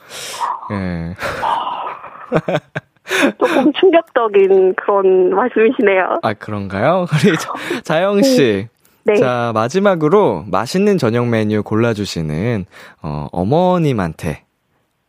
예. 0.71 1.15
조금 3.39 3.71
충격적인 3.73 4.75
그런 4.75 5.29
말씀이시네요. 5.29 6.19
아, 6.23 6.33
그런가요? 6.33 7.05
우리 7.13 7.37
자- 7.37 7.53
자영 7.83 8.21
씨, 8.23 8.67
네. 9.03 9.15
자, 9.15 9.51
마지막으로 9.53 10.45
맛있는 10.51 10.97
저녁 10.97 11.27
메뉴 11.27 11.61
골라주시는, 11.63 12.65
어, 13.03 13.27
어머님한테, 13.31 14.43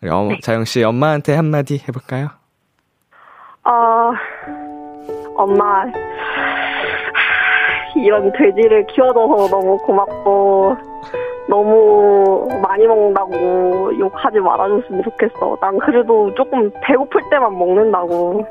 우리 0.02 0.10
어, 0.10 0.26
네. 0.28 0.38
자영씨 0.42 0.82
엄마한테 0.84 1.34
한마디 1.34 1.82
해볼까요? 1.88 2.28
어, 3.64 4.12
엄마, 5.36 5.84
이런 7.96 8.30
돼지를 8.32 8.86
키워줘서 8.88 9.48
너무 9.48 9.78
고맙고, 9.78 10.76
너무 11.48 12.48
많이 12.62 12.86
먹는다고 12.86 13.96
욕하지 13.98 14.38
말아줬으면 14.40 15.02
좋겠어. 15.04 15.56
난 15.60 15.78
그래도 15.78 16.34
조금 16.34 16.70
배고플 16.82 17.22
때만 17.30 17.56
먹는다고. 17.56 18.44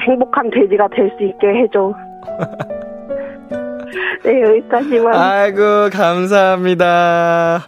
행복한 0.00 0.50
돼지가 0.50 0.88
될 0.94 1.10
수 1.18 1.24
있게 1.24 1.46
해줘. 1.62 1.92
네, 4.24 4.42
여기까지만. 4.42 5.14
아이고, 5.14 5.90
감사합니다. 5.92 7.62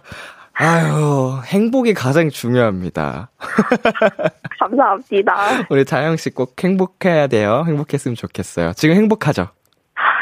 아유, 0.53 1.39
행복이 1.45 1.93
가장 1.93 2.29
중요합니다. 2.29 3.29
감사합니다. 4.59 5.33
우리 5.69 5.85
자영 5.85 6.17
씨 6.17 6.29
꼭 6.31 6.61
행복해야 6.61 7.27
돼요. 7.27 7.63
행복했으면 7.65 8.15
좋겠어요. 8.15 8.73
지금 8.73 8.95
행복하죠? 8.95 9.47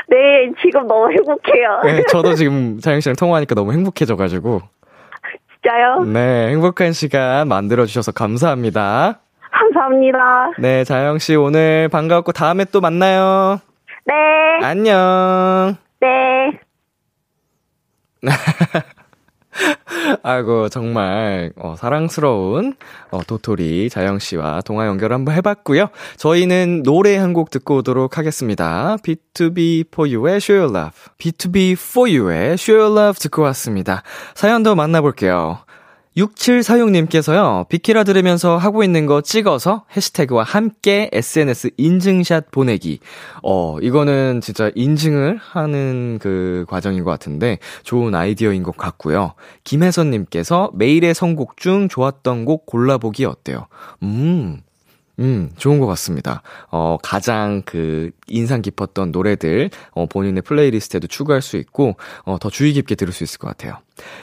네, 0.10 0.52
지금 0.62 0.88
너무 0.88 1.12
행복해요. 1.12 1.82
네, 1.84 2.04
저도 2.10 2.34
지금 2.36 2.80
자영 2.80 3.02
씨랑 3.02 3.16
통화하니까 3.16 3.56
너무 3.56 3.74
행복해져가지고. 3.74 4.62
진짜요? 5.62 6.06
네, 6.06 6.50
행복한 6.50 6.94
시간 6.94 7.48
만들어주셔서 7.48 8.14
감사합니다. 8.14 9.20
감사합니다. 9.52 10.52
네, 10.60 10.84
자영 10.84 11.18
씨 11.20 11.36
오늘 11.36 11.90
반가웠고 11.90 12.32
다음에 12.32 12.66
또 12.66 12.80
만나요. 12.80 13.60
네, 14.06 14.14
안녕. 14.64 15.76
네. 16.00 16.60
아이고, 20.24 20.70
정말, 20.70 21.52
어, 21.58 21.76
사랑스러운, 21.78 22.76
어, 23.12 23.22
도토리 23.26 23.90
자영씨와 23.90 24.62
통화 24.62 24.88
연결 24.88 25.14
한번 25.14 25.36
해봤고요. 25.36 25.88
저희는 26.18 26.84
노래 26.84 27.16
한 27.16 27.34
곡 27.38 27.50
듣고 27.52 27.78
오도록 27.78 28.18
하겠습니다. 28.18 28.98
B2B 29.04 29.88
for 29.94 30.10
you의 30.12 30.38
Show 30.38 30.60
Your 30.64 30.76
Love. 30.76 30.98
B2B 31.20 31.74
for 31.74 32.10
you의 32.10 32.54
Show 32.54 32.82
Your 32.82 33.00
Love 33.00 33.20
듣고 33.20 33.42
왔습니다. 33.44 34.02
사연 34.34 34.64
더 34.64 34.74
만나볼게요. 34.76 35.60
6746님께서요, 36.18 37.68
비키라 37.70 38.04
들으면서 38.04 38.58
하고 38.58 38.84
있는 38.84 39.06
거 39.06 39.22
찍어서 39.22 39.86
해시태그와 39.96 40.44
함께 40.44 41.10
SNS 41.14 41.72
인증샷 41.78 42.52
보내기. 42.52 43.00
어, 43.44 43.78
이거는 43.80 44.42
진짜 44.42 44.72
인증을 44.74 45.38
하는 45.40 46.18
그 46.20 46.66
과정인 46.68 47.04
것 47.04 47.12
같은데, 47.12 47.60
좋은 47.84 48.16
아이디어인 48.16 48.64
것 48.64 48.76
같고요. 48.76 49.34
김혜선님께서 49.64 50.72
매일의 50.74 51.14
선곡 51.14 51.58
중 51.58 51.88
좋았던 51.88 52.46
곡 52.46 52.66
골라보기 52.66 53.26
어때요? 53.26 53.68
음, 54.02 54.62
음, 55.20 55.50
좋은 55.58 55.80
것 55.80 55.88
같습니다. 55.88 56.44
어, 56.70 56.98
가장 57.02 57.64
그 57.66 58.12
인상 58.28 58.62
깊었던 58.62 59.12
노래들, 59.12 59.72
어, 59.92 60.06
본인의 60.06 60.44
playlist에도 60.44 61.08
추가할 61.08 61.42
수 61.42 61.58
있고, 61.58 61.96
어, 62.24 62.38
더 62.40 62.50
주의 62.50 62.72
깊게 62.74 62.96
들을 62.96 63.12
수 63.12 63.24
있을 63.24 63.40
것 63.40 63.48
같아요. 63.48 63.78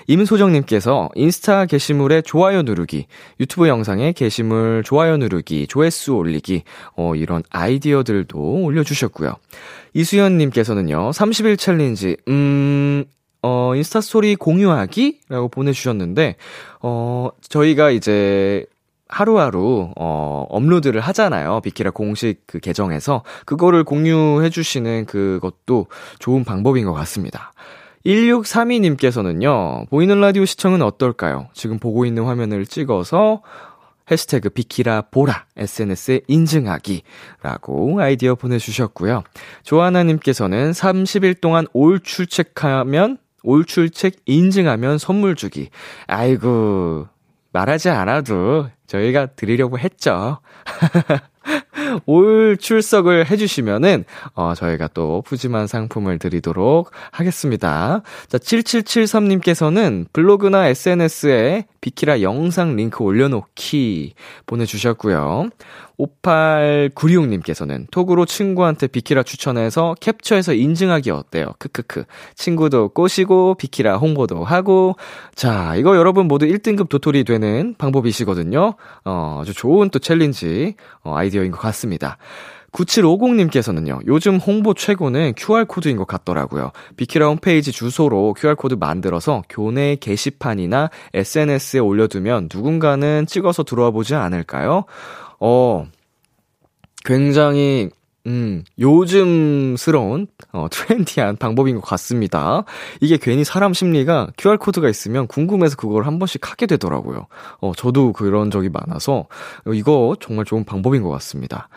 임소정님께서 0.07 1.11
인스타 1.17 1.67
게시물에 1.67 2.23
좋아요 2.23 2.63
누르기, 2.63 3.07
유튜브 3.41 3.67
영상에 3.67 4.13
게시물 4.13 4.85
좋아요 4.85 5.17
누르기, 5.17 5.67
조회수 5.67 6.15
올리기, 6.15 6.63
어, 6.97 7.17
이런 7.17 7.43
아이디어들도 7.51 8.39
올려주셨고요. 8.39 9.35
이수연님께서는요, 9.95 11.11
30일 11.11 11.59
challenge, 11.59 12.17
음, 12.29 13.05
어, 13.43 13.75
인스타 13.75 14.01
스토리 14.01 14.37
공유하기? 14.37 15.21
라고 15.29 15.49
보내주셨는데, 15.49 16.37
어, 16.81 17.31
저희가 17.49 17.91
이제 17.91 18.65
하루하루 19.09 19.91
어 19.97 20.47
업로드를 20.49 21.01
하잖아요. 21.01 21.61
비키라 21.63 21.91
공식 21.91 22.43
그 22.47 22.59
계정에서 22.59 23.23
그거를 23.45 23.85
공유해 23.85 24.51
주시는 24.51 25.07
그것도 25.07 25.87
좋은 26.19 26.45
방법인 26.45 26.85
것 26.87 26.93
같습니다. 26.95 27.53
1632님께서는요. 28.07 29.89
보이는 29.89 30.21
라디오 30.21 30.45
시청은 30.45 30.83
어떨까요? 30.83 31.49
지금 31.55 31.79
보고 31.79 32.05
있는 32.05 32.25
화면을 32.25 32.67
찍어서 32.67 33.43
해시태그 34.11 34.51
비키라 34.51 35.03
보라 35.11 35.47
SNS에 35.57 36.21
인증하기라고 36.29 38.01
아이디어 38.01 38.35
보내주셨고요. 38.35 39.23
조하나님께서는 39.63 40.73
30일 40.73 41.41
동안 41.41 41.67
올 41.73 42.01
출첵하면 42.01 43.19
올 43.43 43.65
출첵 43.65 44.15
인증하면 44.27 44.99
선물 44.99 45.35
주기. 45.35 45.71
아이고 46.07 47.07
말하지 47.53 47.89
않아도 47.89 48.69
저희가 48.87 49.27
드리려고 49.27 49.79
했죠. 49.79 50.39
올 52.07 52.57
출석을 52.57 53.31
해주시면은, 53.31 54.05
어, 54.35 54.55
저희가 54.55 54.89
또 54.89 55.23
푸짐한 55.27 55.67
상품을 55.67 56.19
드리도록 56.19 56.91
하겠습니다. 57.11 58.03
자, 58.29 58.39
7773님께서는 58.39 60.07
블로그나 60.13 60.67
SNS에 60.69 61.67
비키라 61.81 62.23
영상 62.23 62.77
링크 62.77 63.05
올려놓기 63.05 64.15
보내주셨고요. 64.47 65.51
5896님께서는 65.99 67.91
톡으로 67.91 68.27
친구한테 68.27 68.87
비키라 68.87 69.23
추천해서 69.23 69.95
캡처해서 70.01 70.55
인증하기 70.55 71.11
어때요? 71.11 71.53
크크크. 71.59 72.05
친구도 72.35 72.89
꼬시고 72.91 73.55
비키라 73.55 73.97
홍보도 73.97 74.45
하고. 74.45 74.97
자, 75.35 75.75
이거 75.77 75.97
여러분 75.97 76.27
모두 76.27 76.47
1등급 76.47 76.89
도토리 76.89 77.25
되는 77.25 77.75
방법이시거든요. 77.79 78.75
어, 79.05 79.39
아주 79.41 79.55
좋은 79.55 79.91
또 79.91 79.99
challenge, 79.99 80.75
어, 81.03 81.17
아이디어인 81.17 81.51
것 81.51 81.59
같습니다. 81.59 82.19
9750님께서는요, 82.75 84.01
요즘 84.07 84.37
홍보 84.37 84.75
최고는 84.75 85.35
QR코드인 85.37 85.97
것 85.97 86.07
같더라고요. 86.07 86.73
비키라 86.97 87.29
홈페이지 87.29 87.73
주소로 87.73 88.35
QR코드 88.35 88.75
만들어서 88.75 89.43
교내 89.49 89.97
게시판이나 89.97 90.91
SNS에 91.15 91.81
올려두면 91.81 92.49
누군가는 92.53 93.27
찍어서 93.27 93.63
들어와 93.63 93.91
보지 93.93 94.15
않을까요? 94.17 94.85
어, 95.41 95.87
굉장히, 97.05 97.91
음, 98.27 98.65
요즘스러운, 98.79 100.27
어, 100.53 100.67
트렌디한 100.71 101.37
방법인 101.37 101.77
것 101.77 101.83
같습니다. 101.83 102.65
이게 103.03 103.19
괜히 103.19 103.45
사람 103.45 103.75
심리가 103.75 104.29
QR코드가 104.39 104.89
있으면 104.89 105.27
궁금해서 105.27 105.77
그걸 105.77 106.07
한 106.07 106.19
번씩 106.19 106.51
하게 106.51 106.65
되더라고요. 106.67 107.27
어, 107.61 107.73
저도 107.77 108.13
그런 108.13 108.51
적이 108.51 108.71
많아서, 108.71 109.27
이거 109.75 110.17
정말 110.21 110.47
좋은 110.47 110.65
방법인 110.65 111.03
것 111.03 111.11
같습니다. 111.11 111.69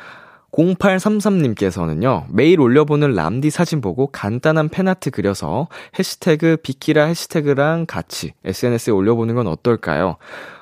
0833님께서는요, 0.51 2.25
매일 2.29 2.59
올려보는 2.59 3.13
람디 3.13 3.49
사진 3.49 3.81
보고 3.81 4.07
간단한 4.07 4.69
팬아트 4.69 5.11
그려서 5.11 5.67
해시태그 5.99 6.57
비키라 6.63 7.05
해시태그랑 7.05 7.85
같이 7.85 8.33
SNS에 8.45 8.93
올려보는 8.93 9.35
건 9.35 9.47
어떨까요? 9.47 10.17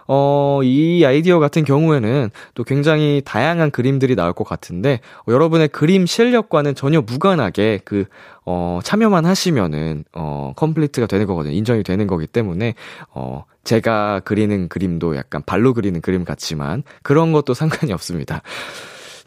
어, 0.07 0.59
이 0.63 1.03
아이디어 1.03 1.39
같은 1.39 1.63
경우에는 1.63 2.29
또 2.53 2.63
굉장히 2.63 3.23
다양한 3.25 3.71
그림들이 3.71 4.15
나올 4.15 4.33
것 4.33 4.43
같은데, 4.43 4.99
어, 5.27 5.31
여러분의 5.31 5.69
그림 5.69 6.05
실력과는 6.05 6.75
전혀 6.75 7.01
무관하게 7.01 7.79
그, 7.83 8.05
어, 8.45 8.79
참여만 8.83 9.25
하시면은, 9.25 10.03
어, 10.13 10.53
컴플리트가 10.55 11.07
되는 11.07 11.25
거거든요. 11.25 11.55
인정이 11.55 11.83
되는 11.83 12.05
거기 12.05 12.27
때문에, 12.27 12.75
어, 13.13 13.45
제가 13.63 14.21
그리는 14.25 14.67
그림도 14.69 15.15
약간 15.15 15.41
발로 15.43 15.73
그리는 15.73 15.99
그림 16.01 16.23
같지만, 16.23 16.83
그런 17.01 17.31
것도 17.31 17.55
상관이 17.55 17.91
없습니다. 17.91 18.43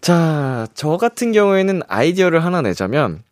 자, 0.00 0.66
저 0.74 0.96
같은 0.96 1.32
경우에는 1.32 1.82
아이디어를 1.88 2.44
하나 2.44 2.62
내자면, 2.62 3.22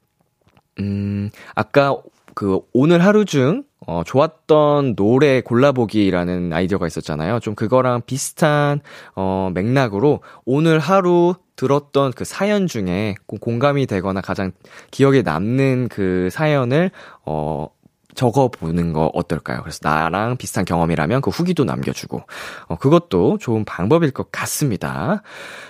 음, 0.81 1.31
아까 1.55 1.96
그 2.35 2.61
오늘 2.72 3.05
하루 3.05 3.24
중, 3.24 3.64
어, 3.87 4.02
좋았던 4.05 4.96
노래 4.96 5.40
골라보기라는 5.40 6.52
아이디어가 6.52 6.87
있었잖아요. 6.87 7.40
좀 7.40 7.55
그거랑 7.55 8.02
비슷한, 8.05 8.81
어, 9.14 9.50
맥락으로 9.55 10.20
오늘 10.44 10.79
하루 10.79 11.35
들었던 11.55 12.12
그 12.12 12.24
사연 12.24 12.66
중에 12.66 13.14
공감이 13.40 13.87
되거나 13.87 14.20
가장 14.20 14.52
기억에 14.90 15.22
남는 15.22 15.88
그 15.88 16.29
사연을, 16.31 16.90
어, 17.24 17.68
적어보는 18.16 18.92
거 18.92 19.11
어떨까요? 19.14 19.61
그래서 19.62 19.79
나랑 19.83 20.37
비슷한 20.38 20.64
경험이라면 20.64 21.20
그 21.20 21.31
후기도 21.31 21.62
남겨주고, 21.64 22.22
어, 22.66 22.76
그것도 22.76 23.38
좋은 23.38 23.64
방법일 23.64 24.11
것 24.11 24.33
같습니다. 24.33 25.22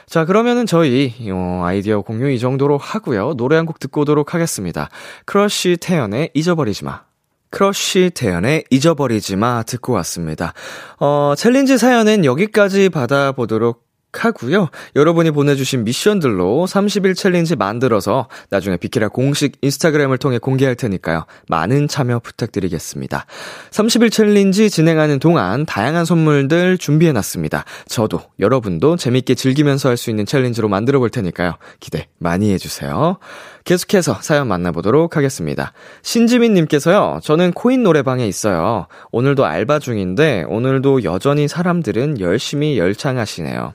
자, 0.07 0.25
그러면은 0.25 0.65
저희, 0.65 1.13
어, 1.31 1.63
아이디어 1.65 2.01
공유 2.01 2.31
이 2.31 2.39
정도로 2.39 2.79
하고요. 2.79 3.35
노래 3.35 3.57
한 3.57 3.67
곡 3.67 3.81
듣고 3.81 4.03
오도록 4.03 4.33
하겠습니다. 4.33 4.89
크러쉬 5.25 5.77
태연의 5.81 6.31
잊어버리지 6.35 6.85
마. 6.85 7.03
크러쉬 7.51 8.11
태연의 8.15 8.65
잊어버리지 8.71 9.35
마 9.35 9.63
듣고 9.65 9.93
왔습니다. 9.95 10.53
어, 11.01 11.35
challenge 11.37 11.79
사연은 11.79 12.25
여기까지 12.25 12.89
받아보도록 12.91 13.86
하고요. 14.13 14.69
여러분이 14.95 15.31
보내주신 15.33 15.85
미션들로 15.85 16.67
30일 16.67 17.15
challenge 17.15 17.55
만들어서 17.55 18.29
나중에 18.49 18.77
비키라 18.79 19.09
공식 19.09 19.59
인스타그램을 19.61 20.17
통해 20.19 20.39
공개할 20.39 20.75
테니까요. 20.75 21.27
많은 21.49 21.87
참여 21.87 22.21
부탁드리겠습니다. 22.21 23.27
30일 23.71 24.11
challenge 24.11 24.71
진행하는 24.71 25.19
동안 25.19 25.67
다양한 25.67 26.07
선물들 26.07 26.79
준비해놨습니다. 26.79 27.65
저도 27.89 28.23
여러분도 28.39 28.97
재밌게 28.97 29.35
즐기면서 29.35 29.91
할 29.91 29.97
수 29.97 30.11
있는 30.11 30.27
challenge로 30.27 30.69
만들어 30.69 30.99
볼 30.99 31.09
테니까요. 31.09 31.55
기대 31.81 32.09
많이 32.19 32.53
해주세요. 32.53 33.19
계속해서 33.65 34.19
사연 34.21 34.47
만나보도록 34.47 35.17
하겠습니다. 35.17 35.73
신지민님께서요, 36.03 37.21
저는 37.23 37.53
코인 37.53 37.83
노래방에 37.83 38.27
있어요. 38.27 38.87
오늘도 39.11 39.47
알바 39.47 39.79
중인데, 39.79 40.45
오늘도 40.49 41.05
여전히 41.05 41.49
사람들은 41.49 42.21
열심히 42.21 42.79
열창하시네요. 42.79 43.73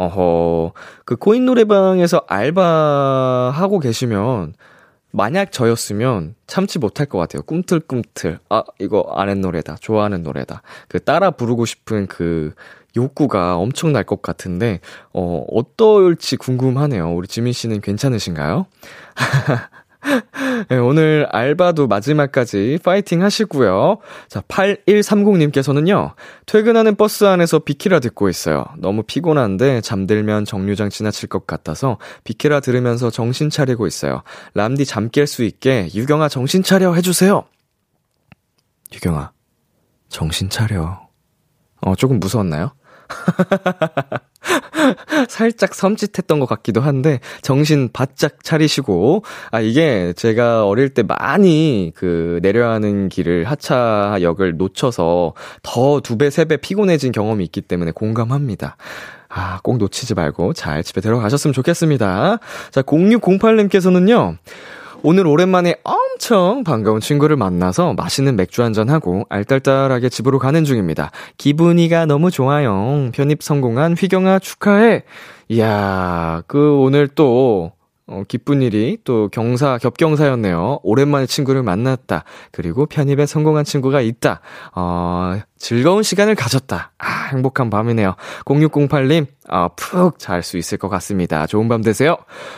어허, 0.00 0.72
그 1.04 1.16
코인 1.16 1.44
노래방에서 1.44 2.24
알바하고 2.26 3.80
계시면, 3.80 4.54
만약 5.12 5.52
저였으면 5.52 6.36
참지 6.46 6.78
못할 6.78 7.04
것 7.04 7.18
같아요. 7.18 7.42
꿈틀꿈틀. 7.42 8.38
아, 8.48 8.62
이거 8.78 9.04
아는 9.14 9.42
노래다. 9.42 9.76
좋아하는 9.80 10.22
노래다. 10.22 10.62
그 10.88 11.00
따라 11.00 11.30
부르고 11.32 11.66
싶은 11.66 12.06
그 12.06 12.54
욕구가 12.96 13.56
엄청날 13.56 14.04
것 14.04 14.22
같은데, 14.22 14.80
어, 15.12 15.44
어떨지 15.50 16.36
궁금하네요. 16.36 17.12
우리 17.14 17.28
지민 17.28 17.52
씨는 17.52 17.82
괜찮으신가요? 17.82 18.66
네, 20.70 20.76
오늘 20.78 21.26
알바도 21.30 21.86
마지막까지 21.86 22.78
파이팅 22.82 23.22
하시고요. 23.22 23.98
자, 24.28 24.40
8130님께서는요, 24.42 26.14
퇴근하는 26.46 26.96
버스 26.96 27.24
안에서 27.24 27.58
비키라 27.58 28.00
듣고 28.00 28.28
있어요. 28.28 28.64
너무 28.78 29.02
피곤한데 29.02 29.82
잠들면 29.82 30.44
정류장 30.46 30.88
지나칠 30.90 31.28
것 31.28 31.46
같아서 31.46 31.98
비키라 32.24 32.60
들으면서 32.60 33.10
정신 33.10 33.50
차리고 33.50 33.86
있어요. 33.86 34.22
람디 34.54 34.86
잠 34.86 35.10
깰 35.10 35.26
수 35.26 35.44
있게 35.44 35.88
유경아 35.94 36.28
정신 36.28 36.62
차려 36.62 36.94
해주세요. 36.94 37.44
유경아, 38.94 39.32
정신 40.08 40.48
차려. 40.50 41.08
어, 41.82 41.94
조금 41.94 42.18
무서웠나요? 42.20 42.72
살짝 45.28 45.70
섬찟했던 45.70 46.40
것 46.40 46.46
같기도 46.46 46.80
한데, 46.80 47.20
정신 47.42 47.88
바짝 47.92 48.42
차리시고, 48.44 49.24
아, 49.50 49.60
이게 49.60 50.12
제가 50.16 50.66
어릴 50.66 50.90
때 50.90 51.02
많이 51.02 51.92
그 51.94 52.38
내려야 52.42 52.70
하는 52.70 53.08
길을 53.08 53.44
하차역을 53.44 54.56
놓쳐서 54.56 55.34
더 55.62 56.00
두 56.00 56.16
배, 56.16 56.30
세 56.30 56.44
배 56.44 56.56
피곤해진 56.56 57.12
경험이 57.12 57.44
있기 57.44 57.60
때문에 57.62 57.92
공감합니다. 57.92 58.76
아, 59.28 59.60
꼭 59.62 59.78
놓치지 59.78 60.14
말고 60.14 60.54
잘 60.54 60.82
집에 60.82 61.00
들어가셨으면 61.00 61.52
좋겠습니다. 61.52 62.38
자, 62.72 62.82
0608님께서는요, 62.82 64.36
오늘 65.02 65.26
오랜만에 65.26 65.76
엄청 65.82 66.62
반가운 66.62 67.00
친구를 67.00 67.36
만나서 67.36 67.94
맛있는 67.94 68.36
맥주 68.36 68.62
한잔하고 68.62 69.24
알딸딸하게 69.30 70.10
집으로 70.10 70.38
가는 70.38 70.64
중입니다. 70.64 71.10
기분이가 71.38 72.04
너무 72.04 72.30
좋아요. 72.30 73.10
편입 73.12 73.42
성공한 73.42 73.94
휘경아 73.94 74.40
축하해. 74.40 75.04
이야, 75.48 76.42
그 76.46 76.76
오늘 76.76 77.08
또 77.08 77.72
어, 78.06 78.24
기쁜 78.26 78.60
일이 78.60 78.98
또 79.04 79.28
경사, 79.32 79.78
겹경사였네요. 79.78 80.80
오랜만에 80.82 81.26
친구를 81.26 81.62
만났다. 81.62 82.24
그리고 82.50 82.84
편입에 82.84 83.24
성공한 83.24 83.64
친구가 83.64 84.00
있다. 84.00 84.40
어, 84.74 85.38
즐거운 85.56 86.02
시간을 86.02 86.34
가졌다. 86.34 86.92
아, 86.98 87.06
행복한 87.32 87.70
밤이네요. 87.70 88.16
0608님, 88.44 89.26
아, 89.50 89.68
푹잘 89.68 90.42
수 90.42 90.56
있을 90.56 90.78
것 90.78 90.88
같습니다. 90.88 91.46
좋은 91.46 91.68
밤 91.68 91.82
되세요. 91.82 92.16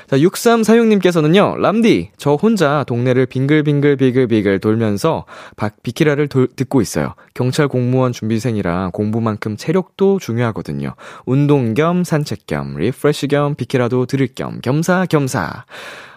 자, 0.09 0.16
6346님께서는요, 0.18 1.57
람디, 1.57 2.11
저 2.18 2.34
혼자 2.34 2.84
동네를 2.84 3.26
빙글빙글빙글빙글 3.26 4.61
돌면서 4.61 5.24
박, 5.57 5.82
비키라를 5.82 6.28
돌, 6.28 6.49
듣고 6.49 6.80
있어요. 6.82 7.14
경찰 7.34 7.66
공무원 7.66 8.12
준비생이라 8.12 8.90
공부만큼 8.93 9.57
체력도 9.57 10.18
중요하거든요. 10.18 10.95
운동 11.24 11.74
겸 11.74 12.05
산책 12.05 12.47
겸 12.47 12.76
refresh 12.76 13.28
겸 13.28 13.55
비키라도 13.55 14.07
들을 14.07 14.28
겸 14.34 14.61
겸사겸사. 14.61 15.64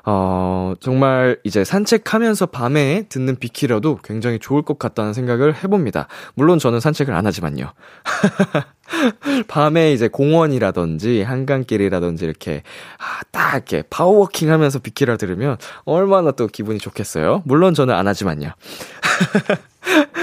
어, 0.08 0.74
정말 0.80 1.40
이제 1.44 1.64
산책하면서 1.64 2.48
밤에 2.48 3.06
듣는 3.10 3.38
비키라도 3.38 3.98
굉장히 4.04 4.40
좋을 4.40 4.62
것 4.62 4.78
같다는 4.78 5.14
생각을 5.14 5.64
해봅니다. 5.64 6.08
물론 6.36 6.60
저는 6.60 6.80
산책을 6.80 7.14
안 7.14 7.26
하지만요. 7.26 7.74
밤에 9.48 9.94
이제 9.94 10.08
공원이라든지 10.08 11.24
한강길이라든지 11.24 12.24
이렇게, 12.24 12.62
아, 13.00 13.22
딱 13.32 13.56
이렇게 13.56 13.84
power 13.90 14.15
walking 14.15 14.52
하면서 14.52 14.78
비키라 14.78 15.18
들으면 15.18 15.58
얼마나 15.86 16.32
또 16.32 16.48
기분이 16.48 16.78
좋겠어요. 16.78 17.42
물론 17.46 17.74
저는 17.74 17.94
안 17.96 18.08
하지만요. 18.08 18.52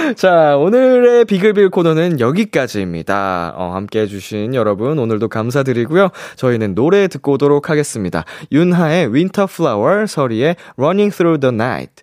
자, 0.16 0.56
오늘의 0.56 1.24
비글비글 1.26 1.70
코너는 1.70 2.20
여기까지입니다. 2.20 3.54
어, 3.56 3.72
함께 3.74 4.00
해주신 4.00 4.54
여러분, 4.54 4.98
오늘도 4.98 5.28
감사드리고요. 5.28 6.10
저희는 6.36 6.74
노래 6.74 7.08
듣고 7.08 7.32
오도록 7.32 7.70
하겠습니다. 7.70 8.24
윤하의 8.50 9.12
Winter 9.12 9.46
Flower, 9.50 10.06
서리의 10.06 10.56
Running 10.76 11.14
Through 11.14 11.40
the 11.40 11.54
Night. 11.54 12.02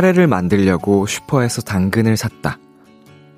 카레를 0.00 0.26
만들려고 0.26 1.04
슈퍼에서 1.06 1.60
당근을 1.60 2.16
샀다. 2.16 2.58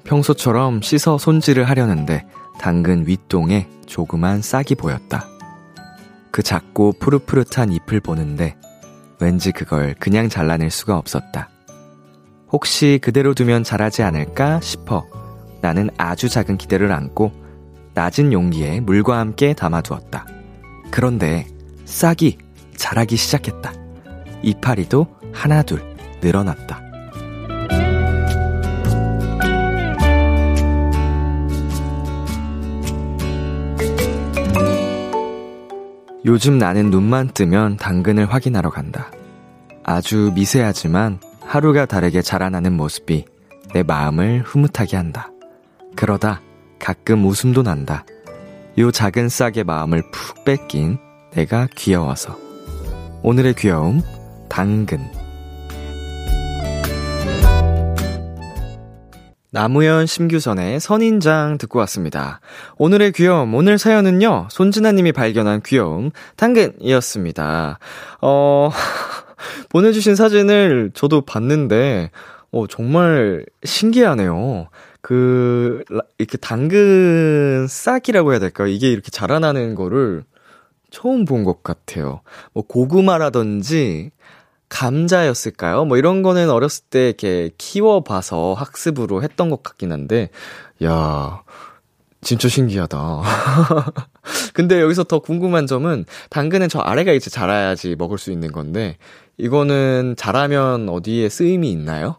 평소처럼 0.05 0.81
씻어 0.81 1.19
손질을 1.19 1.69
하려는데 1.69 2.25
당근 2.61 3.05
윗동에 3.05 3.69
조그만 3.87 4.41
싹이 4.43 4.77
보였다. 4.77 5.27
그 6.31 6.41
작고 6.45 6.93
푸릇푸릇한 7.01 7.73
잎을 7.73 7.99
보는데 7.99 8.55
왠지 9.19 9.51
그걸 9.51 9.97
그냥 9.99 10.29
잘라낼 10.29 10.71
수가 10.71 10.97
없었다. 10.97 11.49
혹시 12.53 13.01
그대로 13.03 13.35
두면 13.35 13.65
자라지 13.65 14.05
않을까 14.05 14.61
싶어 14.61 15.05
나는 15.63 15.91
아주 15.99 16.29
작은 16.29 16.59
기대를 16.59 16.93
안고 16.93 17.33
낮은 17.95 18.33
용기에 18.33 18.79
물과 18.83 19.19
함께 19.19 19.53
담아두었다. 19.53 20.27
그런데 20.93 21.45
싹이 21.87 22.39
자라기 22.77 23.17
시작했다. 23.17 23.73
이파리도 24.45 25.09
하나 25.33 25.65
둘 25.65 25.92
늘어났다. 26.23 26.83
요즘 36.25 36.57
나는 36.57 36.91
눈만 36.91 37.31
뜨면 37.35 37.77
당근을 37.77 38.33
확인하러 38.33 38.71
간다. 38.71 39.11
아주 39.83 40.31
미세하지만 40.35 41.19
하루가 41.41 41.85
다르게 41.85 42.23
자라나는 42.23 42.75
모습이 42.75 43.25
내 43.75 43.83
마음을 43.83 44.43
흐뭇하게 44.45 44.97
한다. 44.97 45.31
그러다 45.97 46.41
가끔 46.79 47.25
웃음도 47.25 47.63
난다. 47.63 48.05
요 48.79 48.91
작은 48.91 49.29
싹의 49.29 49.65
마음을 49.65 50.03
푹 50.13 50.45
뺏긴 50.45 50.99
내가 51.33 51.67
귀여워서. 51.77 52.39
오늘의 53.23 53.55
귀여움, 53.55 54.01
당근. 54.49 55.22
나무현 59.57 60.07
심규선의 60.07 60.81
선인장 60.81 61.59
듣고 61.59 61.79
왔습니다. 61.81 62.41
오늘의 62.79 63.13
귀여움, 63.13 63.55
오늘 63.55 63.77
사연은요, 63.77 64.49
손진아님이 64.51 65.13
발견한 65.13 65.61
귀여움, 65.63 66.11
당근이었습니다. 66.37 67.79
어, 68.23 68.71
보내주신 69.69 70.15
사진을 70.17 70.93
저도 70.95 71.21
봤는데, 71.27 72.11
어, 72.51 72.67
정말 72.67 73.45
신기하네요. 73.63 74.69
그, 75.03 75.83
라- 75.91 76.01
이렇게 76.17 76.39
당근 76.39 77.67
싹이라고 77.69 78.33
해야 78.33 78.39
될까요? 78.41 78.69
이게 78.69 78.89
이렇게 78.91 79.11
자라나는 79.11 79.75
거를 79.75 80.25
처음 80.91 81.27
본 81.27 81.45
것 81.45 81.63
같아요. 81.63 82.23
뭐, 82.55 82.65
고구마라든지, 82.67 84.13
감자였을까요? 84.73 85.85
뭐 85.85 85.99
이런 85.99 86.23
거는 86.23 86.49
어렸을 86.49 86.85
때 86.89 87.09
이렇게 87.09 87.51
키워봐서 87.59 88.55
학습으로 88.55 89.23
했던 89.23 89.51
것 89.51 89.63
같긴 89.63 89.93
한데, 89.93 90.31
야 90.83 91.43
진짜 92.23 92.49
신기하다. 92.49 93.23
근데 94.55 94.81
여기서 94.81 95.05
더 95.05 95.19
궁금한 95.19 95.67
점은, 95.67 96.07
당근은 96.31 96.71
저 96.71 96.79
아래가 96.79 97.13
이제 97.13 97.29
자라야지 97.29 97.97
먹을 97.99 98.17
수 98.17 98.33
있는 98.33 98.51
건데, 98.51 98.97
이거는 99.37 100.15
자라면 100.17 100.89
어디에 100.89 101.29
쓰임이 101.29 101.71
있나요? 101.71 102.17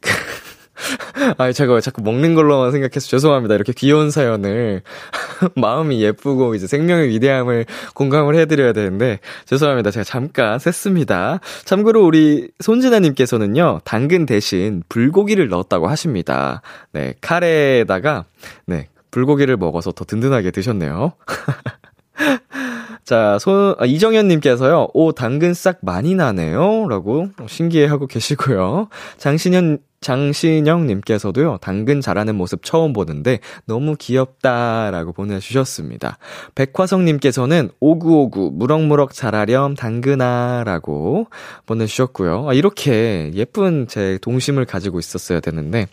아, 1.38 1.52
제가 1.52 1.74
왜 1.74 1.80
자꾸 1.80 2.02
먹는 2.02 2.34
걸로만 2.34 2.72
생각해서 2.72 3.00
죄송합니다. 3.00 3.54
이렇게 3.54 3.72
귀여운 3.72 4.10
사연을 4.10 4.82
마음이 5.56 6.02
예쁘고 6.02 6.54
이제 6.54 6.66
생명의 6.66 7.08
위대함을 7.08 7.66
공감을 7.94 8.34
해드려야 8.36 8.72
되는데 8.72 9.20
죄송합니다. 9.46 9.90
제가 9.90 10.04
잠깐 10.04 10.58
샜습니다. 10.58 11.40
참고로 11.64 12.04
우리 12.04 12.48
손진아님께서는요 12.60 13.80
당근 13.84 14.26
대신 14.26 14.82
불고기를 14.88 15.48
넣었다고 15.48 15.88
하십니다. 15.88 16.62
네 16.92 17.14
카레에다가 17.20 18.24
네 18.66 18.88
불고기를 19.10 19.56
먹어서 19.56 19.92
더 19.92 20.04
든든하게 20.04 20.50
드셨네요. 20.50 21.12
자, 23.04 23.38
손, 23.40 23.74
아, 23.78 23.84
이정현님께서요, 23.84 24.88
오, 24.94 25.12
당근 25.12 25.54
싹 25.54 25.78
많이 25.82 26.14
나네요. 26.14 26.86
라고 26.88 27.28
신기해하고 27.46 28.06
계시고요. 28.06 28.88
장신현, 29.18 29.78
장신영님께서도요, 30.02 31.58
당근 31.62 32.00
자라는 32.00 32.34
모습 32.34 32.62
처음 32.62 32.92
보는데 32.92 33.40
너무 33.66 33.96
귀엽다라고 33.98 35.12
보내주셨습니다. 35.12 36.18
백화성님께서는 36.54 37.70
오구오구 37.80 38.52
무럭무럭 38.54 39.14
자라렴 39.14 39.74
당근아라고 39.74 41.28
보내주셨고요. 41.66 42.48
아, 42.48 42.52
이렇게 42.52 43.30
예쁜 43.34 43.86
제 43.88 44.18
동심을 44.20 44.64
가지고 44.66 44.98
있었어야 44.98 45.40
되는데, 45.40 45.88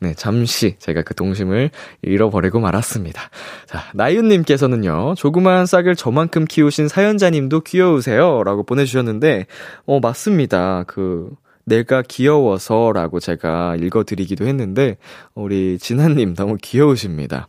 네, 0.00 0.14
잠시 0.14 0.74
제가 0.80 1.02
그 1.02 1.14
동심을 1.14 1.70
잃어버리고 2.02 2.58
말았습니다. 2.58 3.22
자, 3.66 3.84
나윤님께서는요, 3.94 5.14
조그마한 5.16 5.66
싹을 5.66 5.94
저만큼 5.94 6.44
키우신 6.46 6.88
사연자님도 6.88 7.60
귀여우세요. 7.60 8.42
라고 8.42 8.64
보내주셨는데, 8.64 9.46
어, 9.86 10.00
맞습니다. 10.00 10.84
그, 10.88 11.30
내가 11.64 12.02
귀여워서 12.02 12.92
라고 12.92 13.20
제가 13.20 13.76
읽어드리기도 13.76 14.46
했는데, 14.46 14.96
우리 15.34 15.78
진아님 15.78 16.34
너무 16.34 16.56
귀여우십니다. 16.60 17.48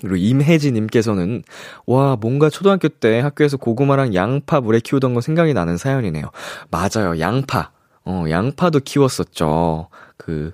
그리고 0.00 0.16
임혜지님께서는, 0.16 1.42
와, 1.86 2.16
뭔가 2.16 2.50
초등학교 2.50 2.88
때 2.88 3.20
학교에서 3.20 3.56
고구마랑 3.56 4.14
양파 4.14 4.60
물에 4.60 4.80
키우던 4.80 5.14
거 5.14 5.20
생각이 5.20 5.54
나는 5.54 5.76
사연이네요. 5.76 6.30
맞아요, 6.70 7.18
양파. 7.20 7.70
어, 8.04 8.24
양파도 8.28 8.80
키웠었죠. 8.80 9.88
그, 10.16 10.52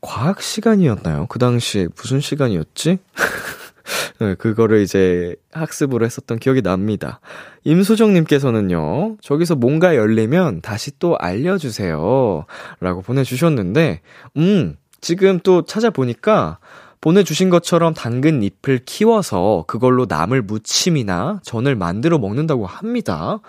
과학 0.00 0.40
시간이었나요? 0.40 1.26
그 1.28 1.38
당시에 1.38 1.88
무슨 1.96 2.20
시간이었지? 2.20 2.98
네, 4.20 4.34
그거를 4.34 4.82
이제 4.82 5.36
학습으로 5.52 6.04
했었던 6.04 6.38
기억이 6.38 6.62
납니다. 6.62 7.20
임수정님께서는요, 7.64 9.16
저기서 9.20 9.56
뭔가 9.56 9.96
열리면 9.96 10.60
다시 10.60 10.98
또 10.98 11.16
알려주세요. 11.18 12.44
라고 12.80 13.02
보내주셨는데, 13.02 14.00
음, 14.36 14.76
지금 15.00 15.40
또 15.40 15.62
찾아보니까, 15.62 16.58
보내주신 17.02 17.50
것처럼 17.50 17.94
당근 17.94 18.44
잎을 18.44 18.78
키워서 18.86 19.64
그걸로 19.66 20.06
나물 20.06 20.40
무침이나 20.42 21.40
전을 21.42 21.74
만들어 21.74 22.16
먹는다고 22.18 22.64
합니다. 22.64 23.40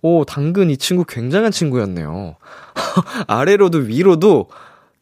오, 0.00 0.24
당근 0.24 0.70
이 0.70 0.76
친구 0.76 1.04
굉장한 1.04 1.50
친구였네요. 1.50 2.36
아래로도 3.26 3.78
위로도 3.78 4.48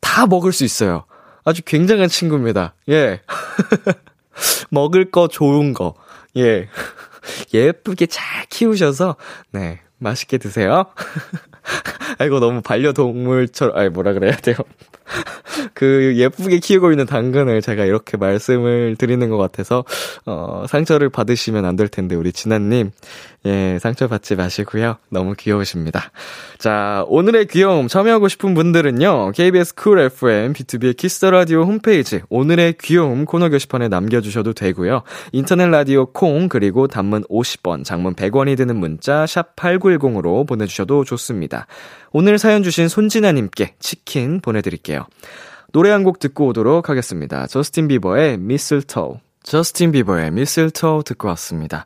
다 0.01 0.27
먹을 0.27 0.53
수 0.53 0.65
있어요. 0.65 1.05
아주 1.45 1.63
굉장한 1.63 2.09
친구입니다. 2.09 2.75
예. 2.89 3.21
먹을 4.71 5.11
거 5.11 5.29
좋은 5.29 5.73
거. 5.73 5.95
예. 6.37 6.69
예쁘게 7.53 8.07
잘 8.07 8.47
키우셔서, 8.49 9.17
네. 9.53 9.81
맛있게 9.99 10.39
드세요. 10.39 10.87
아이고, 12.19 12.41
너무 12.41 12.63
반려동물처럼, 12.63 13.77
아이, 13.77 13.89
뭐라 13.89 14.13
그래야 14.13 14.37
돼요. 14.37 14.57
그, 15.75 16.15
예쁘게 16.17 16.59
키우고 16.61 16.93
있는 16.93 17.05
당근을 17.07 17.61
제가 17.63 17.85
이렇게 17.85 18.17
말씀을 18.17 18.97
드리는 18.97 19.29
것 19.29 19.37
같아서, 19.39 19.85
어, 20.25 20.65
상처를 20.69 21.09
받으시면 21.11 21.65
안 21.65 21.77
될 21.77 21.89
텐데, 21.89 22.15
우리 22.15 22.33
진아님. 22.33 22.93
예, 23.47 23.79
상처 23.81 24.09
받지 24.09 24.35
마시고요. 24.35 24.97
너무 25.11 25.35
귀여우십니다. 25.35 26.11
자, 26.59 27.05
오늘의 27.09 27.47
귀여움 27.47 27.87
참여하고 27.87 28.29
싶은 28.29 28.55
분들은요, 28.55 29.33
KBS 29.33 29.75
Cool 29.77 30.01
FM, 30.01 30.53
BTOB의 30.53 30.97
Kiss 30.97 31.21
the 31.21 31.31
Radio 31.31 31.63
홈페이지, 31.63 32.21
오늘의 32.31 32.75
귀여움 32.81 33.25
코너 33.25 33.49
게시판에 33.49 33.89
남겨 33.89 34.21
주셔도 34.21 34.53
되고요. 34.53 35.03
인터넷 35.33 35.69
라디오 35.69 36.07
콩, 36.07 36.49
그리고 36.49 36.89
단문 36.89 37.25
50원, 37.25 37.85
장문 37.85 38.15
100원이 38.15 38.57
드는 38.57 38.77
문자, 38.77 39.25
샵 39.27 39.55
8910으로 39.57 40.47
보내 40.47 40.67
주셔도 40.67 41.05
좋습니다. 41.05 41.67
오늘 42.11 42.39
사연 42.39 42.63
주신 42.63 42.89
손진아 42.89 43.33
님께 43.33 43.75
치킨 43.79 44.41
보내 44.41 44.63
드릴게요. 44.63 45.07
노래 45.73 45.91
한 45.91 46.03
곡 46.03 46.19
듣고 46.19 46.47
오도록 46.49 46.89
하겠습니다. 46.89 47.47
저스틴 47.47 47.89
비버의 47.89 48.39
Mistletoe. 48.39 49.19
저스틴 49.43 49.93
비버의 49.93 50.31
Mistletoe 50.33 51.05
듣고 51.05 51.29
왔습니다. 51.29 51.85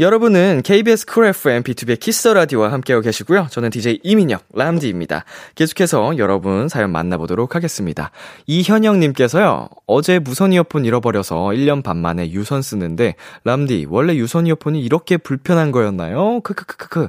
여러분은 0.00 0.62
KBS 0.64 1.04
쿨 1.04 1.26
FM 1.26 1.62
B2B의 1.62 2.00
키스 2.00 2.22
터 2.22 2.32
라디오와 2.32 2.72
함께하고 2.72 3.02
계시고요. 3.02 3.48
저는 3.50 3.68
DJ 3.68 4.00
이민혁 4.02 4.46
람디입니다. 4.54 5.26
계속해서 5.54 6.16
여러분 6.16 6.70
사연 6.70 6.90
만나보도록 6.90 7.54
하겠습니다. 7.54 8.10
이현영님께서요. 8.46 9.68
어제 9.86 10.18
무선 10.18 10.54
이어폰 10.54 10.86
잃어버려서 10.86 11.48
1년 11.48 11.82
반 11.82 11.98
만에 11.98 12.30
유선 12.30 12.62
쓰는데 12.62 13.14
람디 13.44 13.88
원래 13.90 14.16
유선 14.16 14.46
이어폰이 14.46 14.80
이렇게 14.80 15.18
불편한 15.18 15.70
거였나요? 15.70 16.40
크크크크크. 16.40 17.08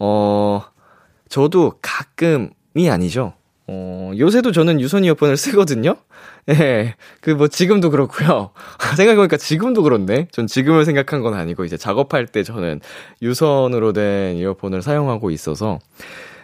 어 0.00 0.64
저도 1.28 1.74
가끔이 1.80 2.90
아니죠. 2.90 3.34
어, 3.68 4.12
요새도 4.16 4.52
저는 4.52 4.80
유선 4.80 5.04
이어폰을 5.04 5.36
쓰거든요? 5.36 5.96
예, 6.50 6.94
그 7.20 7.30
뭐 7.32 7.48
지금도 7.48 7.90
그렇고요. 7.90 8.50
생각해보니까 8.96 9.36
지금도 9.36 9.82
그렇네. 9.82 10.28
전 10.30 10.46
지금을 10.46 10.84
생각한 10.84 11.22
건 11.22 11.34
아니고 11.34 11.64
이제 11.64 11.76
작업할 11.76 12.26
때 12.26 12.42
저는 12.44 12.80
유선으로 13.22 13.92
된 13.92 14.36
이어폰을 14.36 14.82
사용하고 14.82 15.30
있어서 15.32 15.78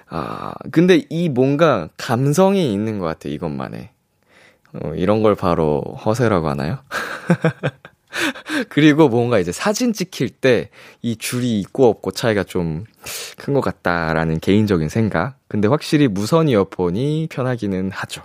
아, 0.09 0.53
근데 0.73 1.07
이 1.09 1.29
뭔가 1.29 1.89
감성이 1.97 2.73
있는 2.73 2.99
것 2.99 3.07
같아, 3.07 3.29
이것만에. 3.29 3.91
어, 4.75 4.95
이런 4.97 5.23
걸 5.23 5.35
바로 5.35 5.81
허세라고 6.05 6.49
하나요? 6.49 6.79
그리고 8.69 9.09
뭔가 9.09 9.39
이제 9.39 9.53
사진 9.53 9.93
찍힐 9.93 10.29
때 10.31 10.71
이 11.03 11.17
줄이 11.17 11.59
있고 11.61 11.89
없고 11.89 12.13
차이가 12.13 12.45
좀 12.45 12.85
큰 13.39 13.55
것 13.55 13.61
같다라는 13.61 14.39
개인적인 14.41 14.89
생각. 14.89 15.35
근데 15.49 15.67
확실히 15.67 16.07
무선 16.09 16.49
이어폰이 16.49 17.27
편하기는 17.31 17.91
하죠. 17.91 18.23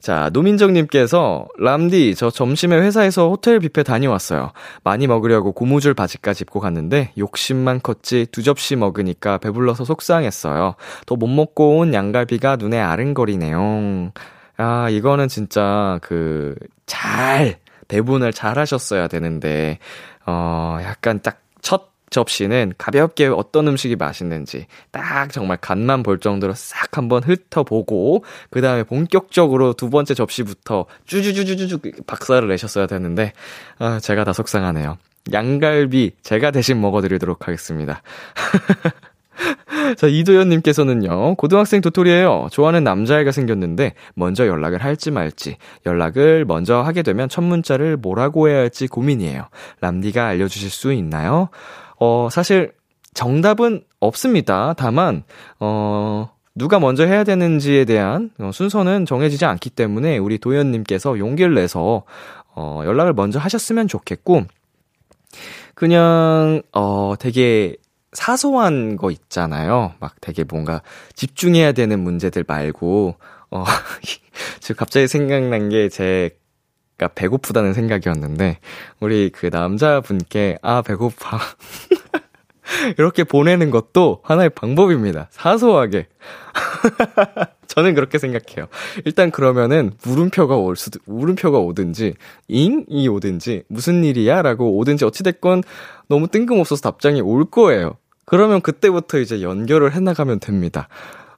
자, 0.00 0.30
노민정님께서, 0.32 1.46
람디, 1.58 2.14
저 2.14 2.30
점심에 2.30 2.76
회사에서 2.80 3.28
호텔 3.28 3.58
뷔페 3.60 3.82
다녀왔어요. 3.82 4.52
많이 4.82 5.06
먹으려고 5.06 5.52
고무줄 5.52 5.92
바지까지 5.94 6.44
입고 6.44 6.58
갔는데, 6.60 7.12
욕심만 7.18 7.80
컸지 7.82 8.26
두 8.32 8.42
접시 8.42 8.76
먹으니까 8.76 9.38
배불러서 9.38 9.84
속상했어요. 9.84 10.74
더 11.06 11.16
못 11.16 11.26
먹고 11.28 11.78
온 11.78 11.92
양갈비가 11.92 12.56
눈에 12.56 12.80
아른거리네요. 12.80 14.12
아, 14.56 14.88
이거는 14.88 15.28
진짜, 15.28 15.98
그, 16.02 16.54
잘, 16.86 17.58
배분을 17.88 18.32
잘 18.32 18.58
하셨어야 18.58 19.06
되는데, 19.06 19.78
어, 20.26 20.78
약간 20.82 21.20
딱 21.20 21.40
첫 21.62 21.89
접시는 22.10 22.74
가볍게 22.76 23.26
어떤 23.26 23.68
음식이 23.68 23.96
맛있는지 23.96 24.66
딱 24.90 25.32
정말 25.32 25.56
간만 25.56 26.02
볼 26.02 26.18
정도로 26.18 26.54
싹 26.54 26.98
한번 26.98 27.22
훑어보고, 27.22 28.24
그 28.50 28.60
다음에 28.60 28.82
본격적으로 28.82 29.72
두 29.72 29.90
번째 29.90 30.14
접시부터 30.14 30.86
쭈쭈쭈쭈쭈 31.06 32.04
박살을 32.06 32.48
내셨어야 32.48 32.86
되는데, 32.86 33.32
아, 33.78 34.00
제가 34.00 34.24
다 34.24 34.32
속상하네요. 34.32 34.98
양갈비 35.32 36.12
제가 36.22 36.50
대신 36.50 36.80
먹어드리도록 36.80 37.46
하겠습니다. 37.46 38.02
자, 39.96 40.06
이도현님께서는요, 40.06 41.36
고등학생 41.36 41.80
도토리예요. 41.80 42.48
좋아하는 42.50 42.84
남자애가 42.84 43.32
생겼는데, 43.32 43.94
먼저 44.14 44.46
연락을 44.46 44.82
할지 44.82 45.10
말지, 45.10 45.56
연락을 45.86 46.44
먼저 46.44 46.80
하게 46.80 47.02
되면 47.02 47.28
첫 47.28 47.42
문자를 47.42 47.96
뭐라고 47.96 48.48
해야 48.48 48.58
할지 48.58 48.86
고민이에요. 48.86 49.48
람디가 49.80 50.26
알려주실 50.26 50.70
수 50.70 50.92
있나요? 50.92 51.48
어, 52.00 52.28
사실, 52.30 52.72
정답은 53.14 53.84
없습니다. 54.00 54.74
다만, 54.76 55.22
어, 55.60 56.30
누가 56.54 56.80
먼저 56.80 57.04
해야 57.04 57.22
되는지에 57.24 57.84
대한 57.84 58.30
어, 58.38 58.50
순서는 58.52 59.06
정해지지 59.06 59.44
않기 59.44 59.70
때문에 59.70 60.18
우리 60.18 60.38
도현님께서 60.38 61.18
용기를 61.18 61.54
내서 61.54 62.04
어, 62.54 62.82
연락을 62.84 63.12
먼저 63.12 63.38
하셨으면 63.38 63.86
좋겠고, 63.86 64.44
그냥, 65.74 66.62
어, 66.72 67.14
되게 67.18 67.76
사소한 68.12 68.96
거 68.96 69.10
있잖아요. 69.10 69.92
막 70.00 70.16
되게 70.20 70.42
뭔가 70.44 70.82
집중해야 71.14 71.72
되는 71.72 72.00
문제들 72.00 72.44
말고, 72.48 73.14
어, 73.50 73.64
지금 74.60 74.76
갑자기 74.76 75.06
생각난 75.06 75.68
게 75.68 75.88
제 75.88 76.30
가 77.00 77.08
배고프다는 77.08 77.72
생각이었는데, 77.72 78.58
우리 79.00 79.30
그 79.30 79.48
남자분께, 79.50 80.58
아, 80.60 80.82
배고파. 80.82 81.38
이렇게 82.98 83.24
보내는 83.24 83.70
것도 83.70 84.20
하나의 84.22 84.50
방법입니다. 84.50 85.28
사소하게. 85.30 86.06
저는 87.66 87.94
그렇게 87.94 88.18
생각해요. 88.18 88.68
일단 89.04 89.30
그러면은 89.30 89.92
물음표가 90.04 90.56
올 90.56 90.76
수도 90.76 90.98
물음표가 91.06 91.58
오든지 91.58 92.14
잉이 92.48 93.08
오든지 93.08 93.64
무슨 93.68 94.04
일이야 94.04 94.42
라고 94.42 94.76
오든지 94.76 95.04
어찌 95.04 95.22
됐건 95.22 95.62
너무 96.08 96.28
뜬금없어서 96.28 96.82
답장이 96.82 97.20
올 97.20 97.44
거예요. 97.44 97.96
그러면 98.24 98.60
그때부터 98.60 99.18
이제 99.18 99.42
연결을 99.42 99.92
해 99.94 100.00
나가면 100.00 100.40
됩니다. 100.40 100.88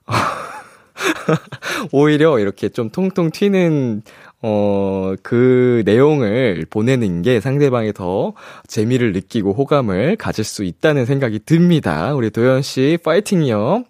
오히려 1.91 2.39
이렇게 2.39 2.69
좀 2.69 2.89
통통 2.89 3.31
튀는 3.31 4.03
어, 4.45 5.15
그 5.23 5.83
내용을 5.85 6.65
보내는 6.69 7.21
게 7.21 7.39
상대방이 7.39 7.93
더 7.93 8.33
재미를 8.67 9.13
느끼고 9.13 9.53
호감을 9.53 10.17
가질 10.17 10.43
수 10.43 10.65
있다는 10.65 11.05
생각이 11.05 11.39
듭니다. 11.45 12.13
우리 12.13 12.29
도현 12.29 12.61
씨, 12.61 12.97
파이팅이요. 13.03 13.85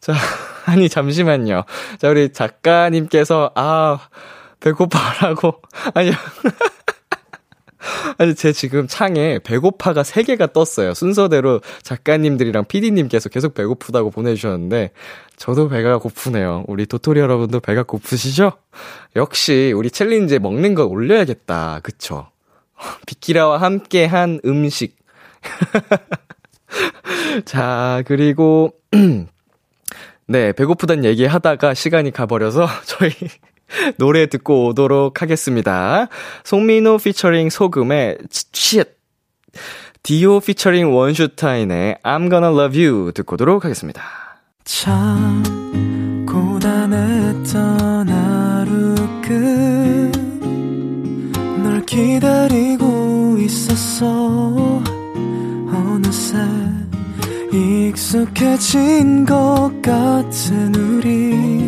자, 0.00 0.14
아니, 0.66 0.88
잠시만요. 0.88 1.64
자, 1.98 2.08
우리 2.08 2.32
작가님께서, 2.32 3.50
아, 3.56 3.98
배고파라고. 4.60 5.54
아니요. 5.94 6.12
아니, 8.18 8.34
제 8.34 8.52
지금 8.52 8.86
창에 8.86 9.38
배고파가 9.38 10.02
3개가 10.02 10.52
떴어요. 10.52 10.94
순서대로 10.94 11.60
작가님들이랑 11.82 12.66
PD님께서 12.66 13.28
계속 13.28 13.54
배고프다고 13.54 14.10
보내주셨는데, 14.10 14.90
저도 15.36 15.68
배가 15.68 15.98
고프네요. 15.98 16.64
우리 16.66 16.86
도토리 16.86 17.20
여러분도 17.20 17.60
배가 17.60 17.82
고프시죠? 17.82 18.52
역시, 19.16 19.72
우리 19.74 19.90
챌린지에 19.90 20.38
먹는 20.38 20.74
거 20.74 20.84
올려야겠다. 20.84 21.80
그쵸? 21.82 22.28
비키라와 23.06 23.58
함께 23.58 24.04
한 24.04 24.40
음식. 24.44 24.96
자, 27.44 28.02
그리고, 28.06 28.72
네, 30.26 30.52
배고프단 30.52 31.04
얘기 31.04 31.24
하다가 31.24 31.74
시간이 31.74 32.10
가버려서 32.10 32.66
저희 32.84 33.12
노래 33.98 34.26
듣고 34.26 34.66
오도록 34.66 35.22
하겠습니다. 35.22 36.08
송민호 36.44 36.98
피처링 36.98 37.50
소금의 37.50 38.18
쉿. 38.30 38.86
디오 40.02 40.40
피처링 40.40 40.94
원슈타인의 40.94 41.98
I'm 42.02 42.30
gonna 42.30 42.54
love 42.54 42.82
you 42.82 43.12
듣고 43.12 43.34
오도록 43.34 43.64
하겠습니다. 43.64 44.02
참 44.64 45.42
고단했던 46.26 48.08
하루 48.08 48.94
끝널 51.52 51.84
기다리고 51.84 53.36
있었어 53.40 54.82
어느새 55.72 56.38
익숙해진 57.52 59.24
것 59.24 59.70
같은 59.82 60.74
우리 60.74 61.67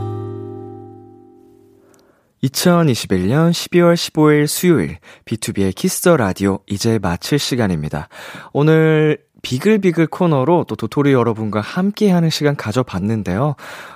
2021년 2.43 3.51
12월 3.51 3.93
15일 3.93 4.47
수요일 4.47 4.97
B2B의 5.25 5.75
키스터 5.75 6.17
라디오 6.17 6.59
이제 6.67 6.97
마칠 6.99 7.37
시간입니다. 7.37 8.09
오늘 8.51 9.19
비글비글 9.43 10.07
코너로 10.07 10.65
또 10.67 10.75
도토리 10.75 11.13
여러분과 11.13 11.61
함께하는 11.61 12.29
시간 12.29 12.55
가져봤는데요. 12.55 13.55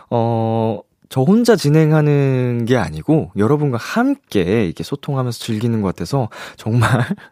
어, 0.10 0.80
저 1.10 1.22
혼자 1.22 1.56
진행하는 1.56 2.66
게 2.66 2.78
아니고 2.78 3.32
여러분과 3.38 3.78
함께 3.78 4.66
이렇게 4.66 4.84
소통하면서 4.84 5.40
즐기는 5.40 5.82
것 5.82 5.88
같아서 5.90 6.30
정말 6.58 6.90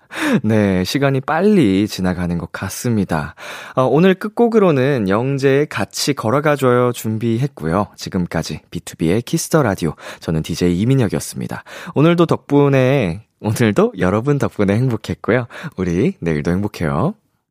네 0.44 0.84
시간이 0.84 1.22
빨리 1.22 1.88
지나가는 1.88 2.38
것 2.38 2.52
같습니다. 2.52 3.36
어, 3.76 3.84
오늘 3.84 4.14
끝곡으로는 4.16 5.10
영재의 5.10 5.68
같이 5.68 6.14
걸어가줘요 6.14 6.92
준비했고요. 6.92 7.88
지금까지 7.96 8.62
B2B의 8.72 9.26
키스터 9.26 9.64
라디오 9.64 9.94
저는 10.20 10.44
DJ 10.44 10.80
이민혁이었습니다. 10.80 11.64
오늘도 11.96 12.26
덕분에 12.26 13.26
오늘도 13.40 13.94
여러분 14.00 14.38
덕분에 14.38 14.74
행복했고요. 14.74 15.48
우리 15.76 16.14
내일도 16.20 16.52
행복해요. 16.52 17.16